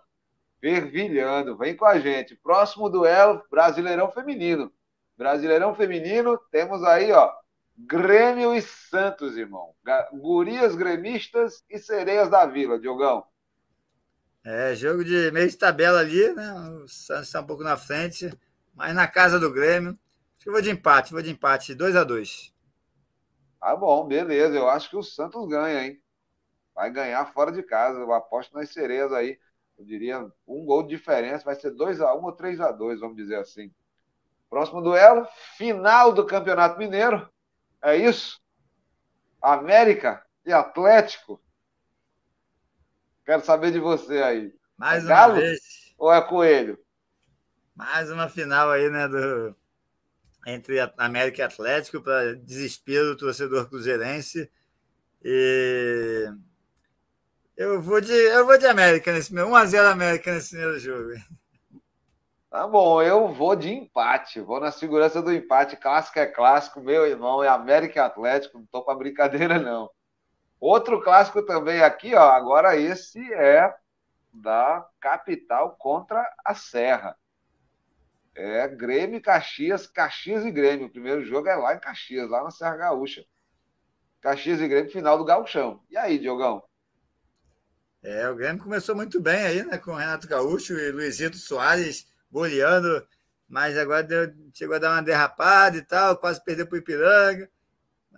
[0.60, 1.58] fervilhando.
[1.58, 2.36] Vem com a gente.
[2.36, 4.72] Próximo duelo, Brasileirão Feminino.
[5.18, 7.34] Brasileirão Feminino, temos aí, ó,
[7.76, 9.74] Grêmio e Santos, irmão.
[10.14, 13.24] Gurias gremistas e sereias da Vila, Diogão.
[14.50, 16.54] É, jogo de meio de tabela ali, né?
[16.84, 18.32] O Santos está um pouco na frente,
[18.74, 19.90] mas na casa do Grêmio.
[19.90, 22.54] Acho que eu vou de empate, vou de empate, 2 a 2
[23.60, 24.56] Tá bom, beleza.
[24.56, 26.02] Eu acho que o Santos ganha, hein?
[26.74, 28.00] Vai ganhar fora de casa.
[28.00, 29.38] Eu aposto nas sereias aí
[29.78, 33.02] eu diria, um gol de diferença, vai ser 2 a 1 ou 3 a 2
[33.02, 33.70] vamos dizer assim.
[34.50, 37.30] Próximo duelo, final do Campeonato Mineiro.
[37.82, 38.42] É isso?
[39.42, 41.40] América e Atlético.
[43.28, 44.54] Quero saber de você aí.
[44.78, 45.60] Mais é uma vez.
[45.98, 46.80] Ou é Coelho?
[47.76, 49.54] Mais uma final aí, né, do
[50.46, 54.50] entre América e Atlético para desespero do torcedor cruzeirense.
[55.22, 56.32] E
[57.58, 61.10] eu vou de, eu vou de América nesse meu 1x0 América nesse primeiro jogo.
[62.50, 64.40] Tá bom, eu vou de empate.
[64.40, 65.76] Vou na segurança do empate.
[65.76, 68.58] Clássico é clássico, meu irmão, é América e Atlético.
[68.58, 69.90] Não tô para brincadeira, não.
[70.60, 72.32] Outro clássico também aqui, ó.
[72.32, 73.74] Agora esse é
[74.34, 77.16] da capital contra a Serra.
[78.36, 80.88] É Grêmio Caxias, Caxias e Grêmio.
[80.88, 83.26] O primeiro jogo é lá em Caxias, lá na Serra Gaúcha.
[84.22, 85.84] Caxias e Grêmio, final do Gauchão.
[85.90, 86.64] E aí, Diogão?
[88.04, 89.78] É, o Grêmio começou muito bem aí, né?
[89.78, 93.08] Com Renato Gaúcho e Luizito Soares goleando,
[93.48, 97.50] mas agora deu, chegou a dar uma derrapada e tal, quase perdeu para o Ipiranga.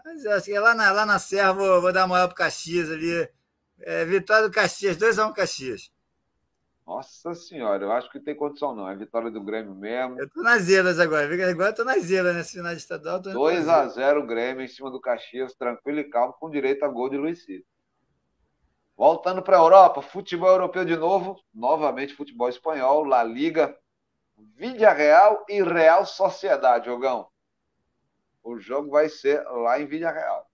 [0.04, 2.90] Mas acho que lá na, lá na Serra vou, vou dar uma para o Caxias
[2.90, 3.30] ali.
[3.82, 5.92] É, vitória do Caxias, 2x1 um Caxias.
[6.90, 8.90] Nossa senhora, eu acho que tem condição não.
[8.90, 10.20] É vitória do Grêmio mesmo.
[10.20, 11.26] Eu tô nas zelas agora.
[11.50, 13.22] Agora eu tô nas zelas nesse final de estadual.
[13.22, 17.46] 2x0 Grêmio em cima do Caxias, tranquilo e calmo, com direito a gol de Luiz
[17.46, 17.64] Cid.
[18.98, 23.78] Voltando para a Europa, futebol europeu de novo, novamente futebol espanhol, La Liga,
[24.58, 27.30] Vídea Real e Real Sociedade, jogão.
[28.44, 30.50] O jogo vai ser lá em Vídea Real.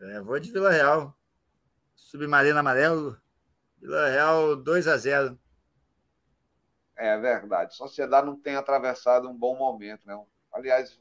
[0.00, 1.16] É, vou de Vila Real.
[1.94, 3.16] Submarino amarelo.
[3.78, 5.38] Vila Real 2 a 0.
[6.96, 7.74] É verdade.
[7.74, 10.20] Sociedade não tem atravessado um bom momento, né?
[10.52, 10.98] Aliás,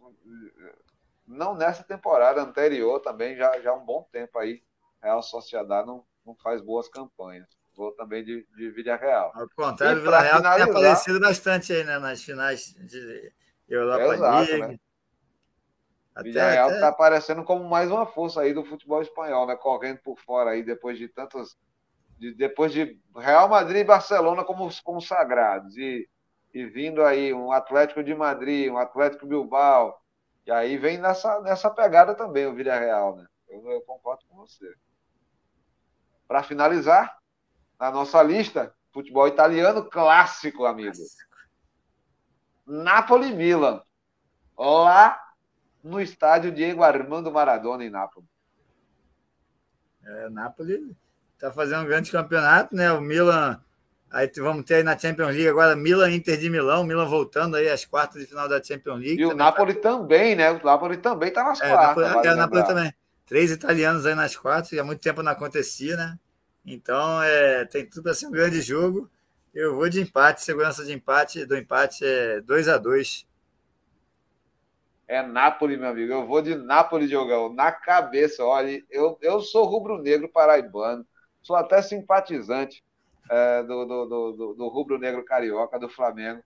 [1.28, 4.64] não nessa temporada anterior também, já, já há um bom tempo aí.
[5.02, 7.48] Real Sociedade não, não faz boas campanhas.
[7.76, 9.32] Vou também de, de Vila Real.
[9.36, 13.34] Ao contrário, Vila Real tem aparecido bastante aí né, nas finais de
[13.68, 14.68] Europa Exato, League.
[14.74, 14.80] Né?
[16.16, 16.88] Até, Vila Real está até...
[16.88, 19.56] aparecendo como mais uma força aí do futebol espanhol, né?
[19.56, 21.58] Correndo por fora aí depois de tantos.
[22.18, 25.76] De, depois de Real Madrid e Barcelona como consagrados.
[25.76, 26.08] E,
[26.54, 30.00] e vindo aí um Atlético de Madrid, um Atlético Bilbao.
[30.46, 33.26] E aí vem nessa, nessa pegada também o Vila Real, né?
[33.50, 34.72] Eu, eu concordo com você.
[36.28, 37.18] Para finalizar,
[37.80, 40.98] na nossa lista, futebol italiano clássico, amigo.
[42.66, 43.82] Napoli-Milan.
[44.58, 45.20] Lá
[45.84, 48.30] no estádio Diego Armando Maradona, em Nápoles.
[50.06, 50.96] É, Napoli
[51.34, 52.92] está fazendo um grande campeonato, né?
[52.92, 53.62] O Milan.
[54.12, 57.68] Aí vamos ter aí na Champions League agora Milan Inter de Milão, Milan voltando aí
[57.70, 59.22] às quartas de final da Champions League.
[59.22, 59.90] E o Napoli tá...
[59.90, 60.52] também, né?
[60.52, 62.08] O Napoli também está nas é, quartas.
[62.08, 62.94] Napoli, é, o Napoli também.
[63.26, 66.20] Três italianos aí nas quartas, há muito tempo não acontecia, né?
[66.66, 69.10] Então, é, tem tudo para ser um grande jogo.
[69.54, 73.26] Eu vou de empate, segurança de empate, do empate é 2 a 2
[75.08, 76.14] É Nápoles, meu amigo.
[76.14, 77.54] Eu vou de Nápoles, Diogão.
[77.54, 81.06] Na cabeça, olha, eu, eu sou rubro-negro paraibano,
[81.42, 82.84] sou até simpatizante
[83.30, 86.42] é, do, do, do, do rubro-negro carioca, do Flamengo.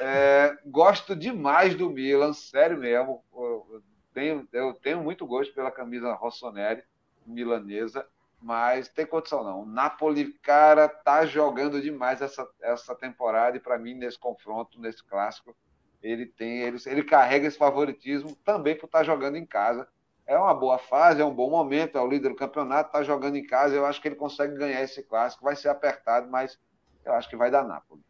[0.00, 3.22] É, gosto demais do Milan, sério mesmo.
[3.32, 3.82] Eu
[4.14, 6.82] tenho, eu tenho muito gosto pela camisa Rossoneri,
[7.26, 8.06] milanesa
[8.40, 9.62] mas tem condição não.
[9.62, 15.04] O Napoli, cara, tá jogando demais essa, essa temporada e para mim nesse confronto, nesse
[15.04, 15.56] clássico,
[16.02, 19.86] ele tem ele, ele carrega esse favoritismo também por estar tá jogando em casa.
[20.26, 23.36] É uma boa fase, é um bom momento, é o líder do campeonato, está jogando
[23.36, 23.74] em casa.
[23.74, 25.44] Eu acho que ele consegue ganhar esse clássico.
[25.44, 26.58] Vai ser apertado, mas
[27.04, 28.02] eu acho que vai dar Napoli.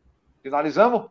[0.43, 1.09] Finalizamos?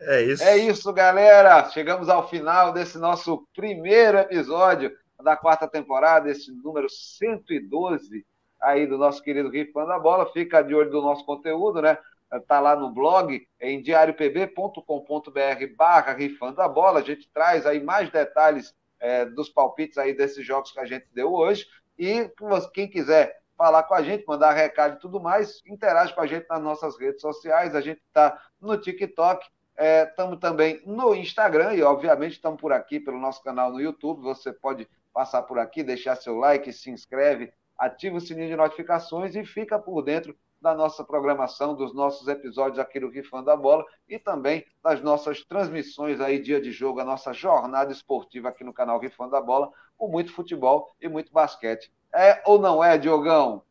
[0.00, 0.44] É isso.
[0.44, 1.68] É isso, galera.
[1.70, 8.24] Chegamos ao final desse nosso primeiro episódio da quarta temporada, esse número 112
[8.60, 10.30] aí do nosso querido Rifando a Bola.
[10.32, 11.98] Fica de olho do nosso conteúdo, né?
[12.32, 17.00] Está lá no blog, em diariopb.com.br barra Rifando a Bola.
[17.00, 21.06] A gente traz aí mais detalhes é, dos palpites aí desses jogos que a gente
[21.12, 21.66] deu hoje.
[21.98, 22.30] E
[22.72, 26.46] quem quiser falar com a gente, mandar recado e tudo mais, interage com a gente
[26.48, 27.74] nas nossas redes sociais.
[27.74, 29.44] A gente está no TikTok,
[29.76, 34.22] estamos é, também no Instagram e, obviamente, estamos por aqui pelo nosso canal no YouTube.
[34.22, 39.34] Você pode passar por aqui, deixar seu like, se inscreve, ativa o sininho de notificações
[39.34, 43.84] e fica por dentro da nossa programação, dos nossos episódios aqui do Rifando a Bola
[44.08, 48.72] e também das nossas transmissões aí, dia de jogo, a nossa jornada esportiva aqui no
[48.72, 51.92] canal Rifando a Bola, com muito futebol e muito basquete.
[52.12, 53.62] É ou não é, Diogão?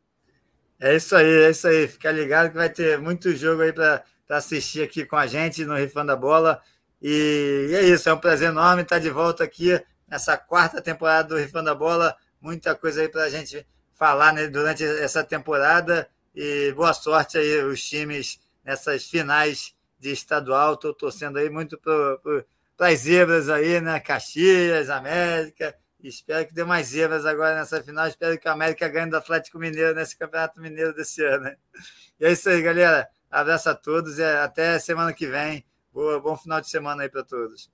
[0.80, 1.88] É isso aí, é isso aí.
[1.88, 5.76] Fica ligado que vai ter muito jogo aí para assistir aqui com a gente no
[5.76, 6.61] Rifando a Bola.
[7.01, 11.30] E, e é isso, é um prazer enorme estar de volta aqui nessa quarta temporada
[11.30, 12.15] do Rifando a Bola.
[12.39, 16.07] Muita coisa aí para a gente falar né, durante essa temporada.
[16.39, 20.76] E boa sorte aí os times nessas finais de estadual.
[20.76, 22.45] Estou torcendo aí muito para
[22.77, 23.99] as zebras aí, né?
[23.99, 25.76] Caxias, América.
[25.99, 28.05] Espero que dê mais zebras agora nessa final.
[28.05, 31.51] Espero que o América ganhe do Atlético Mineiro nesse Campeonato Mineiro desse ano.
[32.19, 33.09] E é isso aí, galera.
[33.31, 35.65] Abraço a todos e até semana que vem.
[35.91, 37.72] Boa, bom final de semana aí para todos.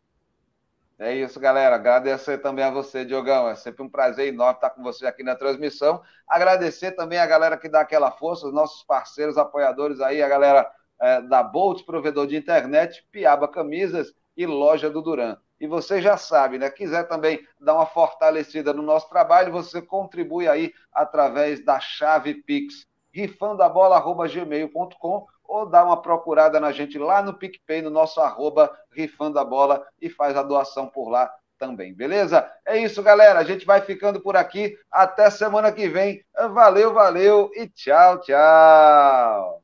[1.04, 1.76] É isso, galera.
[1.76, 3.50] Agradecer também a você, Diogão.
[3.50, 6.02] É sempre um prazer enorme estar com você aqui na transmissão.
[6.26, 10.66] Agradecer também a galera que dá aquela força, os nossos parceiros, apoiadores aí, a galera
[11.02, 15.36] é, da Bolt, provedor de internet, Piaba Camisas e Loja do Duran.
[15.60, 16.70] E você já sabe, né?
[16.70, 22.88] Quiser também dar uma fortalecida no nosso trabalho, você contribui aí através da chave Pix,
[23.12, 29.46] rifandabola.gmail.com ou dá uma procurada na gente lá no PicPay, no nosso arroba Rifando a
[29.46, 32.50] Bola e faz a doação por lá também, beleza?
[32.66, 33.40] É isso, galera.
[33.40, 34.78] A gente vai ficando por aqui.
[34.92, 36.24] Até semana que vem.
[36.54, 39.63] Valeu, valeu e tchau, tchau.